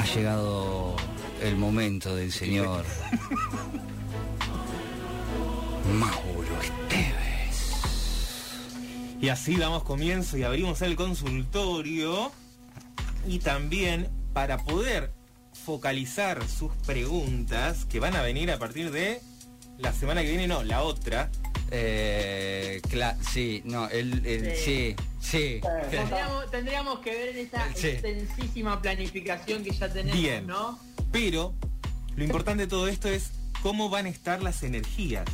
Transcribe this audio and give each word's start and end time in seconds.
Ha 0.00 0.04
llegado 0.14 0.96
el 1.42 1.56
momento 1.56 2.16
del 2.16 2.32
señor 2.32 2.86
Mauro 5.92 6.62
Esteves. 6.62 7.74
Y 9.20 9.28
así 9.28 9.56
damos 9.56 9.82
comienzo 9.82 10.38
y 10.38 10.44
abrimos 10.44 10.80
el 10.80 10.96
consultorio. 10.96 12.32
Y 13.28 13.40
también 13.40 14.08
para 14.32 14.56
poder 14.64 15.12
focalizar 15.66 16.48
sus 16.48 16.72
preguntas 16.86 17.84
que 17.84 18.00
van 18.00 18.16
a 18.16 18.22
venir 18.22 18.50
a 18.50 18.58
partir 18.58 18.90
de 18.92 19.20
la 19.76 19.92
semana 19.92 20.22
que 20.22 20.30
viene, 20.30 20.48
no, 20.48 20.62
la 20.64 20.80
otra. 20.82 21.30
Eh, 21.70 22.80
cla- 22.88 23.18
sí, 23.20 23.60
no, 23.66 23.86
el, 23.90 24.24
el- 24.24 24.56
sí, 24.56 24.96
sí. 24.96 24.96
Tendríamos, 25.20 26.50
tendríamos 26.50 26.98
que 27.00 27.10
ver 27.10 27.28
en 27.36 27.46
esa 27.46 27.72
Sí. 27.74 27.88
extensísima 27.88 28.80
planificación 28.80 29.62
que 29.62 29.70
ya 29.70 29.88
tenemos, 29.92 30.18
Bien. 30.20 30.46
¿no? 30.46 30.78
Pero 31.12 31.54
lo 32.16 32.24
importante 32.24 32.64
de 32.64 32.68
todo 32.68 32.88
esto 32.88 33.08
es 33.08 33.30
cómo 33.62 33.88
van 33.90 34.06
a 34.06 34.08
estar 34.08 34.42
las 34.42 34.62
energías. 34.62 35.26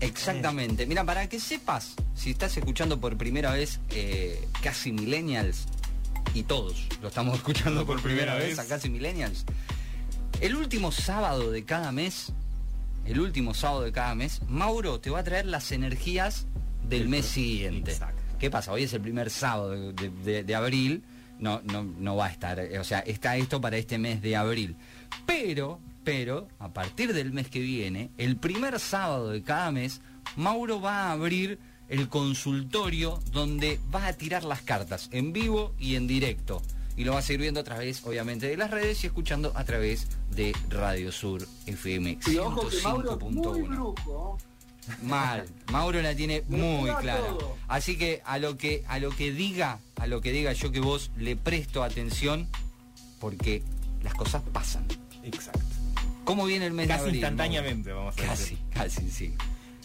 Exactamente. 0.00 0.86
Mira, 0.86 1.04
para 1.04 1.28
que 1.28 1.40
sepas, 1.40 1.94
si 2.14 2.30
estás 2.30 2.56
escuchando 2.56 3.00
por 3.00 3.16
primera 3.16 3.52
vez 3.52 3.80
eh, 3.90 4.46
Casi 4.62 4.92
Millennials, 4.92 5.66
y 6.34 6.42
todos 6.42 6.86
lo 7.00 7.08
estamos 7.08 7.36
escuchando 7.36 7.86
por 7.86 8.00
primera 8.02 8.34
vez 8.34 8.58
a 8.58 8.66
Casi 8.66 8.88
Millennials, 8.90 9.44
el 10.40 10.56
último 10.56 10.92
sábado 10.92 11.50
de 11.50 11.64
cada 11.64 11.92
mes, 11.92 12.32
el 13.06 13.20
último 13.20 13.54
sábado 13.54 13.82
de 13.82 13.92
cada 13.92 14.14
mes, 14.14 14.40
Mauro 14.48 15.00
te 15.00 15.10
va 15.10 15.20
a 15.20 15.24
traer 15.24 15.46
las 15.46 15.72
energías 15.72 16.46
del 16.88 17.08
mes 17.08 17.26
siguiente. 17.26 17.92
Exacto. 17.92 18.23
¿Qué 18.38 18.50
pasa? 18.50 18.72
Hoy 18.72 18.84
es 18.84 18.92
el 18.92 19.00
primer 19.00 19.30
sábado 19.30 19.70
de, 19.70 19.92
de- 19.92 20.10
de- 20.10 20.44
de 20.44 20.54
abril, 20.54 21.02
no, 21.38 21.60
no, 21.64 21.82
no 21.84 22.16
va 22.16 22.26
a 22.26 22.30
estar, 22.30 22.58
eh, 22.58 22.78
o 22.78 22.84
sea, 22.84 23.00
está 23.00 23.36
esto 23.36 23.60
para 23.60 23.76
este 23.76 23.98
mes 23.98 24.20
de 24.22 24.36
abril. 24.36 24.76
Pero, 25.26 25.80
pero, 26.04 26.48
a 26.58 26.72
partir 26.72 27.12
del 27.14 27.32
mes 27.32 27.48
que 27.48 27.60
viene, 27.60 28.10
el 28.18 28.36
primer 28.36 28.78
sábado 28.80 29.30
de 29.30 29.42
cada 29.42 29.70
mes, 29.70 30.00
Mauro 30.36 30.80
va 30.80 31.08
a 31.08 31.12
abrir 31.12 31.58
el 31.88 32.08
consultorio 32.08 33.20
donde 33.32 33.78
va 33.94 34.06
a 34.06 34.12
tirar 34.14 34.44
las 34.44 34.62
cartas 34.62 35.08
en 35.12 35.32
vivo 35.32 35.74
y 35.78 35.96
en 35.96 36.06
directo. 36.06 36.62
Y 36.96 37.04
lo 37.04 37.12
va 37.14 37.18
a 37.18 37.22
seguir 37.22 37.40
viendo 37.42 37.60
a 37.60 37.64
través, 37.64 38.04
obviamente, 38.04 38.46
de 38.46 38.56
las 38.56 38.70
redes 38.70 39.02
y 39.02 39.08
escuchando 39.08 39.52
a 39.56 39.64
través 39.64 40.06
de 40.30 40.54
Radio 40.68 41.10
Sur 41.10 41.44
FM 41.66 42.18
Y 42.26 42.36
ojo 42.38 42.68
que 42.68 42.80
Mauro 42.82 43.14
es 43.18 43.20
muy 43.20 43.44
105.1. 43.62 44.36
Mal. 45.02 45.46
Mauro 45.72 46.00
la 46.02 46.14
tiene 46.14 46.42
muy 46.48 46.90
clara. 46.96 47.22
Así 47.68 47.96
que 47.96 48.22
a 48.24 48.38
lo 48.38 48.56
que 48.56 48.84
a 48.88 48.98
lo 48.98 49.10
que 49.10 49.32
diga, 49.32 49.78
a 49.96 50.06
lo 50.06 50.20
que 50.20 50.32
diga 50.32 50.52
yo 50.52 50.70
que 50.72 50.80
vos 50.80 51.10
le 51.16 51.36
presto 51.36 51.82
atención 51.82 52.48
porque 53.20 53.62
las 54.02 54.14
cosas 54.14 54.42
pasan. 54.52 54.86
Exacto. 55.22 55.60
¿Cómo 56.24 56.44
viene 56.46 56.66
el 56.66 56.72
mes 56.72 56.86
de 56.88 56.94
Casi 56.94 57.00
abril, 57.02 57.16
instantáneamente, 57.16 57.90
Mauro? 57.90 58.06
vamos 58.06 58.18
a 58.18 58.22
Casi, 58.28 58.42
decir. 58.42 58.58
casi, 58.72 59.10
sí. 59.10 59.34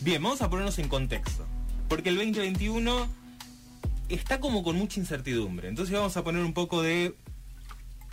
Bien, 0.02 0.22
vamos 0.24 0.42
a 0.42 0.50
ponernos 0.50 0.78
en 0.80 0.88
contexto. 0.88 1.46
Porque 1.88 2.10
el 2.10 2.16
2021 2.16 3.08
está 4.10 4.40
como 4.40 4.64
con 4.64 4.76
mucha 4.78 5.00
incertidumbre. 5.00 5.68
Entonces 5.70 5.94
vamos 5.94 6.16
a 6.18 6.24
poner 6.24 6.44
un 6.44 6.54
poco 6.54 6.82
de 6.82 7.14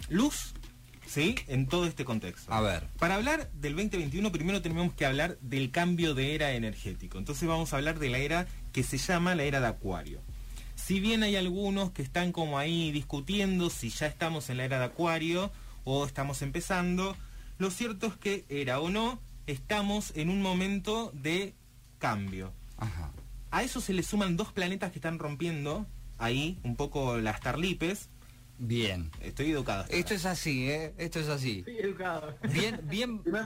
luz, 0.08 0.54
¿sí? 1.06 1.34
En 1.48 1.66
todo 1.66 1.86
este 1.86 2.04
contexto. 2.04 2.52
A 2.52 2.60
ver. 2.60 2.88
Para 2.98 3.14
hablar 3.14 3.50
del 3.52 3.74
2021, 3.76 4.30
primero 4.32 4.62
tenemos 4.62 4.92
que 4.94 5.06
hablar 5.06 5.38
del 5.40 5.70
cambio 5.70 6.14
de 6.14 6.34
era 6.34 6.52
energético. 6.52 7.18
Entonces 7.18 7.48
vamos 7.48 7.72
a 7.72 7.76
hablar 7.76 7.98
de 7.98 8.10
la 8.10 8.18
era 8.18 8.46
que 8.72 8.82
se 8.82 8.98
llama 8.98 9.34
la 9.34 9.44
era 9.44 9.60
de 9.60 9.66
Acuario. 9.68 10.20
Si 10.74 11.00
bien 11.00 11.22
hay 11.22 11.36
algunos 11.36 11.90
que 11.90 12.02
están 12.02 12.32
como 12.32 12.58
ahí 12.58 12.92
discutiendo 12.92 13.70
si 13.70 13.88
ya 13.88 14.06
estamos 14.06 14.50
en 14.50 14.58
la 14.58 14.64
era 14.64 14.78
de 14.78 14.84
Acuario 14.84 15.50
o 15.84 16.04
estamos 16.04 16.42
empezando, 16.42 17.16
lo 17.58 17.70
cierto 17.70 18.06
es 18.06 18.14
que 18.14 18.44
era 18.48 18.80
o 18.80 18.90
no, 18.90 19.18
estamos 19.46 20.12
en 20.14 20.28
un 20.28 20.42
momento 20.42 21.10
de 21.14 21.54
cambio. 21.98 22.52
Ajá. 22.76 23.10
A 23.50 23.62
eso 23.62 23.80
se 23.80 23.94
le 23.94 24.02
suman 24.02 24.36
dos 24.36 24.52
planetas 24.52 24.92
que 24.92 24.98
están 24.98 25.18
rompiendo 25.18 25.86
ahí 26.18 26.58
un 26.62 26.76
poco 26.76 27.18
las 27.18 27.40
tarlipes. 27.40 28.10
Bien. 28.58 29.10
Estoy 29.20 29.50
educado. 29.50 29.82
hasta 29.82 29.94
Esto 29.96 30.14
ahora. 30.14 30.16
es 30.16 30.26
así, 30.26 30.70
¿eh? 30.70 30.94
Esto 30.98 31.20
es 31.20 31.28
así. 31.28 31.62
Sí, 31.64 31.76
educado. 31.78 32.36
Bien, 32.52 32.80
bien, 32.84 33.22
bien, 33.24 33.44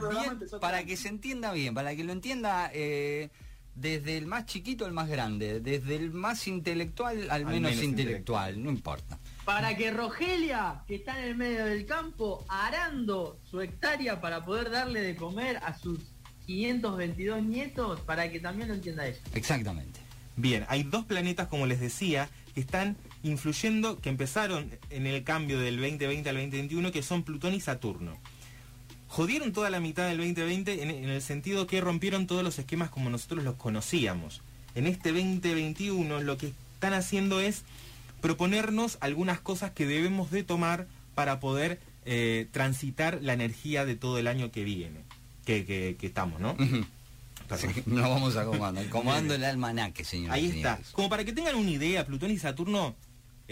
para 0.59 0.83
que 0.83 0.95
se 0.97 1.09
entienda 1.09 1.51
bien, 1.53 1.73
para 1.73 1.95
que 1.95 2.03
lo 2.03 2.13
entienda 2.13 2.71
eh, 2.73 3.29
desde 3.75 4.17
el 4.17 4.25
más 4.25 4.45
chiquito 4.45 4.85
al 4.85 4.93
más 4.93 5.09
grande, 5.09 5.59
desde 5.59 5.95
el 5.95 6.11
más 6.11 6.47
intelectual 6.47 7.29
al, 7.29 7.45
menos, 7.45 7.71
menos 7.71 7.83
intelectual, 7.83 8.61
no 8.63 8.69
importa. 8.69 9.19
Para 9.45 9.75
que 9.75 9.91
Rogelia, 9.91 10.83
que 10.87 10.95
está 10.95 11.17
en 11.19 11.25
el 11.25 11.35
medio 11.35 11.65
del 11.65 11.85
campo, 11.85 12.45
arando 12.47 13.39
su 13.49 13.61
hectárea 13.61 14.21
para 14.21 14.45
poder 14.45 14.69
darle 14.69 15.01
de 15.01 15.15
comer 15.15 15.57
a 15.57 15.77
sus 15.77 15.99
522 16.45 17.43
nietos, 17.43 17.99
para 18.01 18.31
que 18.31 18.39
también 18.39 18.67
lo 18.69 18.75
entienda 18.75 19.07
ella. 19.07 19.19
Exactamente. 19.33 19.99
Bien, 20.35 20.65
hay 20.69 20.83
dos 20.83 21.05
planetas, 21.05 21.47
como 21.47 21.65
les 21.65 21.79
decía, 21.79 22.29
que 22.53 22.61
están 22.61 22.97
influyendo, 23.23 23.99
que 23.99 24.09
empezaron 24.09 24.71
en 24.89 25.07
el 25.07 25.23
cambio 25.23 25.59
del 25.59 25.77
2020 25.77 26.29
al 26.29 26.35
2021, 26.35 26.91
que 26.91 27.03
son 27.03 27.23
Plutón 27.23 27.53
y 27.53 27.61
Saturno. 27.61 28.17
Jodieron 29.07 29.51
toda 29.51 29.69
la 29.69 29.79
mitad 29.79 30.07
del 30.07 30.17
2020 30.17 30.83
en, 30.83 30.89
en 30.89 31.09
el 31.09 31.21
sentido 31.21 31.67
que 31.67 31.81
rompieron 31.81 32.27
todos 32.27 32.43
los 32.43 32.57
esquemas 32.59 32.89
como 32.89 33.09
nosotros 33.09 33.43
los 33.43 33.55
conocíamos. 33.55 34.41
En 34.73 34.87
este 34.87 35.09
2021 35.11 36.21
lo 36.21 36.37
que 36.37 36.53
están 36.75 36.93
haciendo 36.93 37.41
es 37.41 37.63
proponernos 38.21 38.97
algunas 39.01 39.39
cosas 39.41 39.71
que 39.71 39.85
debemos 39.85 40.31
de 40.31 40.43
tomar 40.43 40.87
para 41.15 41.39
poder 41.41 41.79
eh, 42.05 42.47
transitar 42.51 43.19
la 43.21 43.33
energía 43.33 43.85
de 43.85 43.95
todo 43.95 44.17
el 44.17 44.27
año 44.27 44.49
que 44.51 44.63
viene, 44.63 45.01
que, 45.45 45.65
que- 45.65 45.97
que 45.99 46.07
estamos, 46.07 46.39
¿no? 46.39 46.55
Sí, 47.57 47.67
nos 47.85 48.07
vamos 48.09 48.37
a 48.37 48.45
comando. 48.45 48.81
Comando 48.89 49.35
el 49.35 49.43
almanaque, 49.43 50.05
señor. 50.05 50.31
Ahí 50.31 50.45
está. 50.47 50.79
Como 50.93 51.09
para 51.09 51.25
que 51.25 51.33
tengan 51.33 51.55
una 51.55 51.69
idea, 51.69 52.05
Plutón 52.05 52.31
y 52.31 52.37
Saturno 52.39 52.95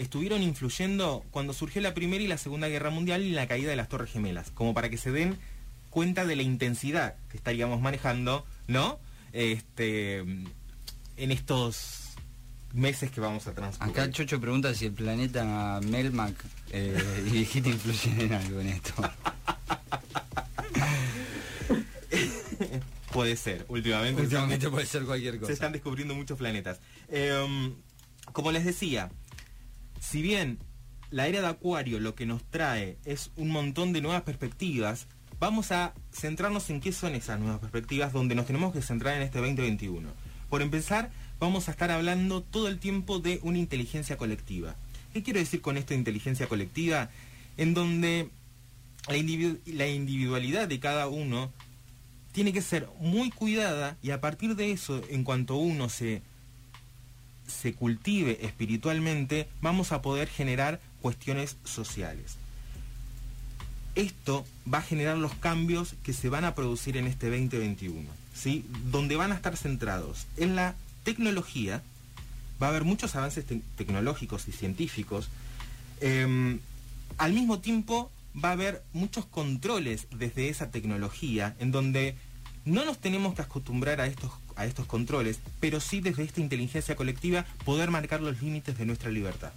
estuvieron 0.00 0.42
influyendo 0.42 1.24
cuando 1.30 1.52
surgió 1.52 1.82
la 1.82 1.92
Primera 1.92 2.24
y 2.24 2.26
la 2.26 2.38
Segunda 2.38 2.68
Guerra 2.68 2.90
Mundial 2.90 3.22
y 3.22 3.32
la 3.32 3.46
caída 3.46 3.70
de 3.70 3.76
las 3.76 3.88
Torres 3.88 4.10
Gemelas. 4.10 4.50
Como 4.50 4.72
para 4.72 4.88
que 4.88 4.96
se 4.96 5.12
den 5.12 5.38
cuenta 5.90 6.24
de 6.24 6.36
la 6.36 6.42
intensidad 6.42 7.16
que 7.28 7.36
estaríamos 7.36 7.80
manejando, 7.82 8.46
¿no? 8.66 8.98
Este, 9.32 10.18
en 10.18 10.46
estos 11.18 12.14
meses 12.72 13.10
que 13.10 13.20
vamos 13.20 13.46
a 13.46 13.54
transcurrir. 13.54 13.92
Acá 13.92 14.10
Chocho 14.10 14.40
pregunta 14.40 14.72
si 14.74 14.86
el 14.86 14.92
planeta 14.92 15.80
Melmac 15.84 16.34
eh, 16.70 17.28
y 17.32 17.44
Hit 17.44 17.66
influyen 17.66 18.20
en 18.20 18.32
algo 18.32 18.60
en 18.60 18.68
esto. 18.68 18.94
Puede 23.12 23.36
ser, 23.36 23.66
últimamente. 23.68 24.22
Últimamente 24.22 24.70
puede 24.70 24.86
ser 24.86 25.02
cualquier 25.02 25.34
se 25.34 25.40
cosa. 25.40 25.52
están 25.52 25.72
descubriendo 25.72 26.14
muchos 26.14 26.38
planetas. 26.38 26.78
Em, 27.08 27.74
como 28.32 28.52
les 28.52 28.64
decía, 28.64 29.10
si 30.00 30.22
bien 30.22 30.58
la 31.10 31.28
era 31.28 31.40
de 31.40 31.46
Acuario 31.46 32.00
lo 32.00 32.14
que 32.14 32.26
nos 32.26 32.42
trae 32.42 32.98
es 33.04 33.30
un 33.36 33.50
montón 33.50 33.92
de 33.92 34.00
nuevas 34.00 34.22
perspectivas, 34.22 35.06
vamos 35.38 35.70
a 35.70 35.94
centrarnos 36.12 36.68
en 36.70 36.80
qué 36.80 36.92
son 36.92 37.14
esas 37.14 37.38
nuevas 37.38 37.60
perspectivas 37.60 38.12
donde 38.12 38.34
nos 38.34 38.46
tenemos 38.46 38.72
que 38.72 38.82
centrar 38.82 39.16
en 39.16 39.22
este 39.22 39.38
2021. 39.38 40.08
Por 40.48 40.62
empezar, 40.62 41.10
vamos 41.38 41.68
a 41.68 41.70
estar 41.70 41.90
hablando 41.90 42.42
todo 42.42 42.68
el 42.68 42.78
tiempo 42.78 43.20
de 43.20 43.40
una 43.42 43.58
inteligencia 43.58 44.16
colectiva. 44.16 44.74
¿Qué 45.12 45.22
quiero 45.22 45.38
decir 45.38 45.60
con 45.60 45.76
esto 45.76 45.90
de 45.90 46.00
inteligencia 46.00 46.48
colectiva? 46.48 47.10
En 47.56 47.74
donde 47.74 48.30
la, 49.08 49.16
la 49.66 49.88
individualidad 49.88 50.66
de 50.66 50.80
cada 50.80 51.08
uno 51.08 51.52
tiene 52.32 52.52
que 52.52 52.62
ser 52.62 52.88
muy 53.00 53.30
cuidada 53.30 53.96
y 54.02 54.10
a 54.10 54.20
partir 54.20 54.56
de 54.56 54.72
eso, 54.72 55.02
en 55.08 55.24
cuanto 55.24 55.56
uno 55.56 55.88
se, 55.88 56.22
se 57.50 57.74
cultive 57.74 58.38
espiritualmente, 58.42 59.48
vamos 59.60 59.92
a 59.92 60.00
poder 60.02 60.28
generar 60.28 60.80
cuestiones 61.02 61.56
sociales. 61.64 62.36
Esto 63.94 64.46
va 64.72 64.78
a 64.78 64.82
generar 64.82 65.16
los 65.18 65.34
cambios 65.34 65.94
que 66.02 66.12
se 66.12 66.28
van 66.28 66.44
a 66.44 66.54
producir 66.54 66.96
en 66.96 67.06
este 67.06 67.28
2021, 67.28 68.08
¿sí? 68.34 68.64
Donde 68.90 69.16
van 69.16 69.32
a 69.32 69.34
estar 69.34 69.56
centrados 69.56 70.26
en 70.36 70.54
la 70.56 70.74
tecnología, 71.02 71.82
va 72.62 72.68
a 72.68 72.70
haber 72.70 72.84
muchos 72.84 73.16
avances 73.16 73.44
te- 73.44 73.62
tecnológicos 73.76 74.48
y 74.48 74.52
científicos, 74.52 75.28
Em, 76.02 76.60
al 77.18 77.34
mismo 77.34 77.58
tiempo 77.58 78.10
va 78.42 78.48
a 78.48 78.52
haber 78.52 78.82
muchos 78.94 79.26
controles 79.26 80.06
desde 80.10 80.48
esa 80.48 80.70
tecnología 80.70 81.54
en 81.58 81.72
donde 81.72 82.14
no 82.64 82.86
nos 82.86 82.96
tenemos 82.98 83.34
que 83.34 83.42
acostumbrar 83.42 84.00
a 84.00 84.06
estos, 84.06 84.30
a 84.60 84.66
estos 84.66 84.86
controles, 84.86 85.40
pero 85.60 85.80
sí 85.80 86.00
desde 86.00 86.22
esta 86.24 86.40
inteligencia 86.40 86.96
colectiva 86.96 87.44
poder 87.64 87.90
marcar 87.90 88.20
los 88.20 88.40
límites 88.42 88.76
de 88.78 88.86
nuestra 88.86 89.10
libertad. 89.10 89.52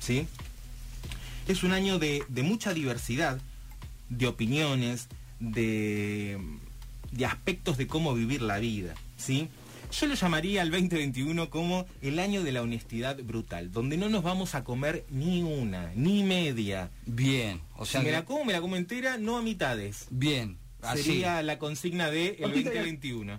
¿sí? 0.00 0.26
Es 1.48 1.62
un 1.62 1.72
año 1.72 1.98
de, 1.98 2.22
de 2.28 2.42
mucha 2.42 2.74
diversidad, 2.74 3.40
de 4.08 4.26
opiniones, 4.26 5.08
de, 5.40 6.38
de 7.12 7.26
aspectos 7.26 7.76
de 7.76 7.86
cómo 7.86 8.14
vivir 8.14 8.42
la 8.42 8.58
vida, 8.58 8.94
¿sí? 9.16 9.48
Yo 9.92 10.06
lo 10.08 10.14
llamaría 10.14 10.62
al 10.62 10.70
2021 10.72 11.48
como 11.48 11.86
el 12.02 12.18
año 12.18 12.42
de 12.42 12.50
la 12.50 12.60
honestidad 12.62 13.22
brutal, 13.22 13.70
donde 13.70 13.96
no 13.96 14.08
nos 14.08 14.24
vamos 14.24 14.56
a 14.56 14.64
comer 14.64 15.04
ni 15.10 15.42
una, 15.44 15.92
ni 15.94 16.24
media. 16.24 16.90
Bien, 17.06 17.60
o 17.76 17.86
sea 17.86 18.00
si 18.00 18.06
me 18.06 18.12
la 18.12 18.24
como, 18.24 18.44
me 18.44 18.52
la 18.52 18.60
como 18.60 18.74
entera, 18.76 19.16
no 19.16 19.36
a 19.38 19.42
mitades. 19.42 20.06
bien, 20.10 20.56
así, 20.82 21.02
Sería 21.04 21.40
la 21.42 21.58
consigna 21.60 22.10
de 22.10 22.30
el 22.40 22.46
Hojita 22.46 22.70
de- 22.70 22.76
2021. 22.78 23.38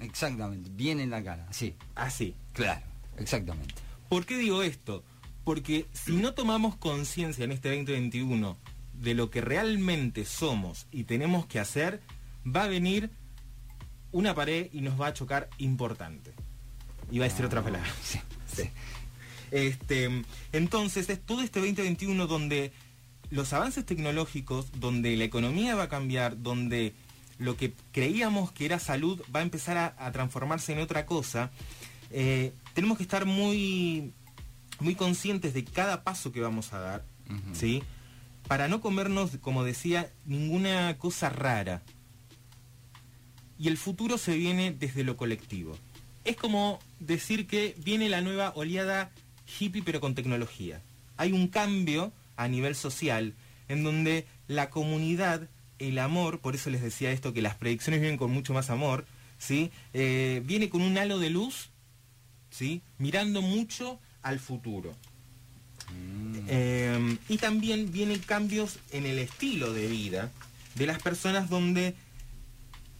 Exactamente, 0.00 0.70
bien 0.72 1.00
en 1.00 1.10
la 1.10 1.22
cara, 1.22 1.46
sí, 1.50 1.74
Así. 1.94 2.34
claro, 2.52 2.82
exactamente. 3.18 3.74
¿Por 4.08 4.24
qué 4.24 4.36
digo 4.36 4.62
esto? 4.62 5.04
Porque 5.44 5.86
si 5.92 6.12
no 6.16 6.34
tomamos 6.34 6.76
conciencia 6.76 7.44
en 7.44 7.52
este 7.52 7.68
2021 7.70 8.56
de 8.94 9.14
lo 9.14 9.30
que 9.30 9.40
realmente 9.40 10.24
somos 10.24 10.86
y 10.90 11.04
tenemos 11.04 11.46
que 11.46 11.60
hacer, 11.60 12.00
va 12.46 12.64
a 12.64 12.68
venir 12.68 13.10
una 14.12 14.34
pared 14.34 14.68
y 14.72 14.80
nos 14.80 15.00
va 15.00 15.08
a 15.08 15.12
chocar 15.12 15.48
importante. 15.58 16.32
Iba 17.10 17.24
a 17.26 17.28
decir 17.28 17.44
otra 17.44 17.62
palabra. 17.62 17.88
Sí, 18.02 18.20
sí. 18.62 18.70
Este, 19.50 20.24
entonces 20.52 21.08
es 21.08 21.20
todo 21.20 21.42
este 21.42 21.60
2021 21.60 22.26
donde 22.26 22.72
los 23.30 23.52
avances 23.52 23.84
tecnológicos, 23.84 24.72
donde 24.78 25.16
la 25.16 25.24
economía 25.24 25.74
va 25.74 25.84
a 25.84 25.88
cambiar, 25.88 26.42
donde 26.42 26.94
lo 27.38 27.56
que 27.56 27.74
creíamos 27.92 28.52
que 28.52 28.64
era 28.64 28.78
salud 28.78 29.20
va 29.34 29.40
a 29.40 29.42
empezar 29.42 29.76
a, 29.76 29.94
a 29.98 30.12
transformarse 30.12 30.72
en 30.72 30.80
otra 30.80 31.06
cosa, 31.06 31.50
eh, 32.10 32.52
tenemos 32.74 32.96
que 32.96 33.02
estar 33.02 33.26
muy, 33.26 34.12
muy 34.80 34.94
conscientes 34.94 35.54
de 35.54 35.64
cada 35.64 36.04
paso 36.04 36.32
que 36.32 36.40
vamos 36.40 36.72
a 36.72 36.78
dar. 36.78 37.04
¿sí? 37.52 37.82
Para 38.46 38.68
no 38.68 38.80
comernos, 38.80 39.36
como 39.40 39.64
decía, 39.64 40.12
ninguna 40.24 40.96
cosa 40.98 41.28
rara. 41.28 41.82
Y 43.58 43.68
el 43.68 43.76
futuro 43.76 44.18
se 44.18 44.36
viene 44.36 44.70
desde 44.72 45.02
lo 45.02 45.16
colectivo. 45.16 45.76
Es 46.24 46.36
como 46.36 46.78
decir 47.00 47.46
que 47.46 47.74
viene 47.78 48.08
la 48.08 48.20
nueva 48.20 48.52
oleada 48.54 49.10
hippie 49.58 49.82
pero 49.82 50.00
con 50.00 50.14
tecnología. 50.14 50.82
Hay 51.16 51.32
un 51.32 51.48
cambio 51.48 52.12
a 52.36 52.48
nivel 52.48 52.74
social 52.74 53.34
en 53.68 53.82
donde 53.82 54.26
la 54.46 54.70
comunidad, 54.70 55.48
el 55.78 55.98
amor, 55.98 56.40
por 56.40 56.54
eso 56.54 56.70
les 56.70 56.82
decía 56.82 57.10
esto, 57.10 57.32
que 57.32 57.42
las 57.42 57.54
predicciones 57.54 58.00
vienen 58.00 58.18
con 58.18 58.30
mucho 58.30 58.52
más 58.54 58.70
amor, 58.70 59.06
¿sí? 59.38 59.70
Eh, 59.92 60.42
viene 60.44 60.68
con 60.68 60.82
un 60.82 60.96
halo 60.98 61.18
de 61.18 61.30
luz, 61.30 61.70
¿sí? 62.50 62.82
Mirando 62.98 63.42
mucho 63.42 63.98
al 64.22 64.40
futuro. 64.40 64.94
Eh, 66.48 67.18
y 67.28 67.38
también 67.38 67.92
vienen 67.92 68.18
cambios 68.18 68.78
en 68.90 69.06
el 69.06 69.18
estilo 69.18 69.72
de 69.72 69.86
vida 69.86 70.32
de 70.74 70.86
las 70.86 71.00
personas 71.00 71.48
donde 71.48 71.94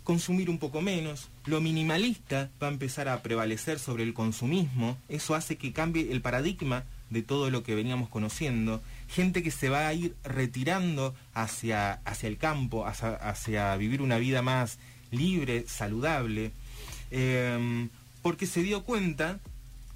consumir 0.04 0.50
un 0.50 0.58
poco 0.58 0.82
menos, 0.82 1.28
lo 1.46 1.60
minimalista 1.60 2.48
va 2.62 2.68
a 2.68 2.70
empezar 2.70 3.08
a 3.08 3.22
prevalecer 3.22 3.80
sobre 3.80 4.04
el 4.04 4.14
consumismo, 4.14 4.96
eso 5.08 5.34
hace 5.34 5.56
que 5.56 5.72
cambie 5.72 6.12
el 6.12 6.22
paradigma 6.22 6.84
de 7.10 7.22
todo 7.22 7.50
lo 7.50 7.62
que 7.62 7.74
veníamos 7.74 8.08
conociendo, 8.08 8.82
gente 9.08 9.42
que 9.42 9.50
se 9.50 9.68
va 9.68 9.86
a 9.86 9.94
ir 9.94 10.14
retirando 10.24 11.14
hacia, 11.34 11.94
hacia 12.04 12.28
el 12.28 12.36
campo, 12.38 12.86
hacia, 12.86 13.14
hacia 13.14 13.76
vivir 13.76 14.02
una 14.02 14.18
vida 14.18 14.42
más 14.42 14.78
libre, 15.10 15.64
saludable, 15.68 16.50
eh, 17.10 17.88
porque 18.22 18.46
se 18.46 18.62
dio 18.62 18.82
cuenta 18.82 19.38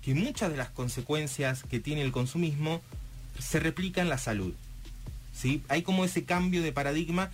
que 0.03 0.15
muchas 0.15 0.51
de 0.51 0.57
las 0.57 0.71
consecuencias 0.71 1.65
que 1.65 1.81
tiene 1.81 2.03
el 2.03 2.13
consumismo 2.13 2.81
se 3.39 3.59
replican 3.61 4.05
en 4.05 4.11
la 4.11 4.19
salud. 4.19 4.55
¿sí? 5.35 5.63
Hay 5.69 5.83
como 5.83 6.05
ese 6.05 6.25
cambio 6.25 6.63
de 6.63 6.73
paradigma 6.73 7.31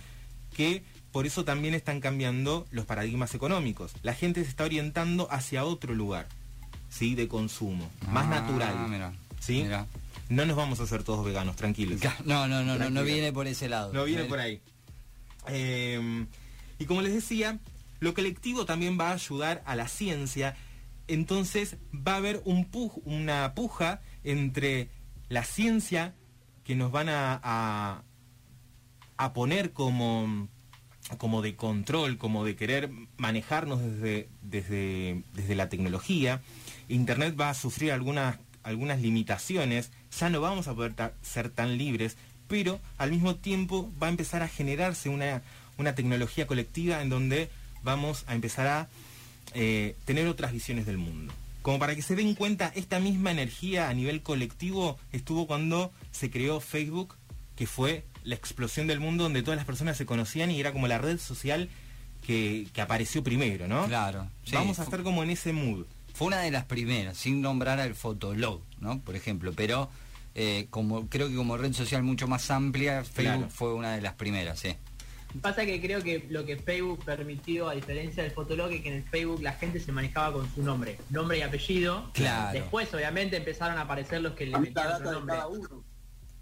que 0.55 0.81
por 1.11 1.25
eso 1.25 1.45
también 1.45 1.73
están 1.75 2.01
cambiando 2.01 2.65
los 2.71 2.85
paradigmas 2.85 3.33
económicos. 3.35 3.93
La 4.03 4.13
gente 4.13 4.43
se 4.43 4.49
está 4.49 4.65
orientando 4.65 5.27
hacia 5.31 5.63
otro 5.65 5.93
lugar, 5.95 6.27
¿sí? 6.89 7.15
De 7.15 7.27
consumo, 7.27 7.89
más 8.11 8.25
Ah, 8.27 8.41
natural. 8.41 8.89
mira, 8.89 9.13
¿sí? 9.39 9.63
No 10.29 10.45
nos 10.45 10.55
vamos 10.57 10.79
a 10.79 10.83
hacer 10.83 11.03
todos 11.03 11.25
veganos, 11.25 11.55
tranquilos. 11.55 12.01
No, 12.25 12.47
no, 12.47 12.63
no, 12.63 12.77
no, 12.77 12.89
no 12.89 13.03
viene 13.03 13.31
por 13.31 13.47
ese 13.47 13.69
lado. 13.69 13.93
No 13.93 14.03
viene 14.05 14.25
por 14.25 14.39
ahí. 14.39 14.61
Eh, 15.47 16.25
y 16.79 16.85
como 16.85 17.01
les 17.01 17.13
decía, 17.13 17.59
lo 17.99 18.13
colectivo 18.13 18.65
también 18.65 18.97
va 18.99 19.09
a 19.11 19.13
ayudar 19.13 19.63
a 19.65 19.75
la 19.75 19.87
ciencia. 19.87 20.55
Entonces 21.07 21.77
va 21.95 22.13
a 22.13 22.17
haber 22.17 22.41
un 22.45 22.69
puj- 22.69 23.01
una 23.05 23.53
puja 23.55 24.01
entre 24.23 24.89
la 25.29 25.43
ciencia 25.43 26.13
que 26.65 26.75
nos 26.75 26.91
van 26.91 27.07
a, 27.09 27.39
a, 27.41 28.03
a 29.15 29.33
poner 29.33 29.71
como, 29.71 30.49
como 31.17 31.41
de 31.41 31.55
control, 31.55 32.17
como 32.17 32.43
de 32.43 32.57
querer 32.57 32.91
manejarnos 33.15 33.81
desde, 33.81 34.27
desde, 34.41 35.23
desde 35.33 35.55
la 35.55 35.69
tecnología. 35.69 36.41
Internet 36.89 37.37
va 37.39 37.49
a 37.49 37.53
sufrir 37.53 37.93
algunas, 37.93 38.37
algunas 38.67 39.01
limitaciones, 39.01 39.91
ya 40.19 40.29
no 40.29 40.41
vamos 40.41 40.67
a 40.67 40.73
poder 40.75 40.93
ta- 40.93 41.13
ser 41.21 41.49
tan 41.49 41.77
libres, 41.77 42.17
pero 42.47 42.79
al 42.97 43.11
mismo 43.11 43.35
tiempo 43.35 43.91
va 44.01 44.07
a 44.07 44.09
empezar 44.09 44.41
a 44.43 44.47
generarse 44.47 45.09
una, 45.09 45.41
una 45.77 45.95
tecnología 45.95 46.47
colectiva 46.47 47.01
en 47.01 47.09
donde 47.09 47.49
vamos 47.83 48.23
a 48.27 48.35
empezar 48.35 48.67
a 48.67 48.87
eh, 49.53 49.95
tener 50.05 50.27
otras 50.27 50.51
visiones 50.51 50.85
del 50.85 50.97
mundo. 50.97 51.33
Como 51.61 51.79
para 51.79 51.95
que 51.95 52.01
se 52.01 52.15
den 52.15 52.35
cuenta, 52.35 52.71
esta 52.75 52.99
misma 52.99 53.31
energía 53.31 53.89
a 53.89 53.93
nivel 53.93 54.21
colectivo 54.21 54.97
estuvo 55.11 55.47
cuando 55.47 55.91
se 56.11 56.29
creó 56.29 56.59
Facebook, 56.61 57.15
que 57.55 57.67
fue 57.67 58.05
la 58.23 58.35
explosión 58.35 58.87
del 58.87 58.99
mundo 58.99 59.23
donde 59.23 59.41
todas 59.43 59.57
las 59.57 59.65
personas 59.65 59.97
se 59.97 60.05
conocían 60.05 60.51
y 60.51 60.59
era 60.59 60.71
como 60.73 60.87
la 60.87 60.97
red 60.97 61.17
social 61.19 61.69
que, 62.25 62.67
que 62.73 62.81
apareció 62.81 63.23
primero, 63.23 63.67
¿no? 63.67 63.85
Claro. 63.87 64.27
sí. 64.45 64.53
Vamos 64.53 64.79
a 64.79 64.83
estar 64.83 65.03
como 65.03 65.23
en 65.23 65.29
ese 65.31 65.53
mood. 65.53 65.85
Fue 66.17 66.25
una 66.25 66.39
de 66.39 66.49
las 66.49 66.65
primeras, 66.65 67.15
sin 67.15 67.43
nombrar 67.43 67.79
al 67.79 67.93
Fotolog, 67.93 68.63
¿no? 68.79 69.01
Por 69.01 69.15
ejemplo, 69.15 69.53
pero 69.55 69.87
eh, 70.33 70.65
como 70.71 71.07
creo 71.09 71.29
que 71.29 71.35
como 71.35 71.57
red 71.57 71.73
social 71.73 72.01
mucho 72.01 72.27
más 72.27 72.49
amplia, 72.49 73.03
Facebook 73.03 73.37
Claro. 73.37 73.49
fue 73.51 73.75
una 73.75 73.93
de 73.93 74.01
las 74.01 74.15
primeras, 74.15 74.57
sí. 74.57 74.75
Pasa 75.43 75.63
que 75.63 75.79
creo 75.79 76.01
que 76.01 76.25
lo 76.29 76.43
que 76.43 76.57
Facebook 76.57 77.05
permitió, 77.05 77.69
a 77.69 77.75
diferencia 77.75 78.23
del 78.23 78.31
Fotolog, 78.31 78.71
es 78.71 78.81
que 78.81 78.89
en 78.89 78.95
el 78.95 79.03
Facebook 79.03 79.43
la 79.43 79.53
gente 79.53 79.79
se 79.79 79.91
manejaba 79.91 80.33
con 80.33 80.51
su 80.55 80.63
nombre, 80.63 80.97
nombre 81.11 81.37
y 81.37 81.41
apellido. 81.43 82.09
Claro. 82.13 82.59
Después, 82.59 82.91
obviamente, 82.95 83.37
empezaron 83.37 83.77
a 83.77 83.81
aparecer 83.81 84.21
los 84.21 84.33
que 84.33 84.47
le 84.47 84.53
data 84.71 84.97
de 84.97 85.11
nombre. 85.11 85.35
cada 85.35 85.47
uno. 85.49 85.83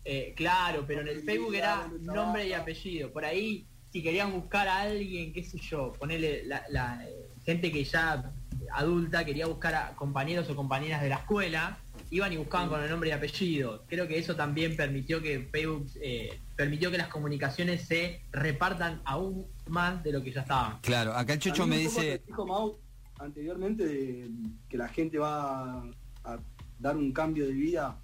Eh, 0.06 0.34
claro, 0.38 0.86
pero 0.88 1.02
en 1.02 1.10
el 1.10 1.22
Facebook 1.22 1.54
era 1.54 1.92
nombre 2.00 2.48
y 2.48 2.54
apellido. 2.54 3.12
Por 3.12 3.26
ahí, 3.26 3.68
si 3.92 4.02
querían 4.02 4.32
buscar 4.32 4.70
a 4.70 4.82
alguien, 4.84 5.34
qué 5.34 5.44
sé 5.44 5.58
yo, 5.58 5.92
ponerle 5.94 6.46
la, 6.46 6.64
la, 6.70 7.04
eh, 7.06 7.28
gente 7.44 7.72
que 7.72 7.84
ya 7.84 8.32
adulta 8.76 9.26
quería 9.26 9.48
buscar 9.48 9.76
a 9.76 9.96
compañeros 9.96 10.50
o 10.50 10.56
compañeras 10.56 11.02
de 11.02 11.10
la 11.10 11.16
escuela, 11.16 11.78
iban 12.12 12.32
y 12.34 12.38
buscaban 12.38 12.70
con 12.70 12.84
el 12.84 12.90
nombre 12.90 13.10
y 13.10 13.12
apellido. 13.12 13.84
Creo 13.88 14.08
que 14.08 14.18
eso 14.18 14.36
también 14.36 14.76
permitió 14.76 15.22
que 15.22 15.48
Facebook 15.52 15.88
eh, 16.02 16.40
permitió 16.56 16.92
que 16.92 16.98
las 16.98 17.08
comunicaciones 17.08 17.88
se 17.88 18.22
repartan 18.32 19.02
aún 19.06 19.48
más 19.68 20.04
de 20.04 20.12
lo 20.12 20.22
que 20.22 20.32
ya 20.32 20.42
estaban. 20.42 20.80
Claro, 20.82 21.14
acá 21.14 21.34
el 21.34 21.40
Chocho 21.40 21.66
me 21.66 21.78
dice, 21.78 22.22
dijo 22.26 22.46
Mau 22.46 22.80
anteriormente 23.20 23.86
de 23.86 24.30
que 24.68 24.78
la 24.78 24.90
gente 24.90 25.18
va 25.18 25.84
a 26.24 26.38
dar 26.80 26.98
un 26.98 27.12
cambio 27.12 27.46
de 27.46 27.54
vida 27.54 27.98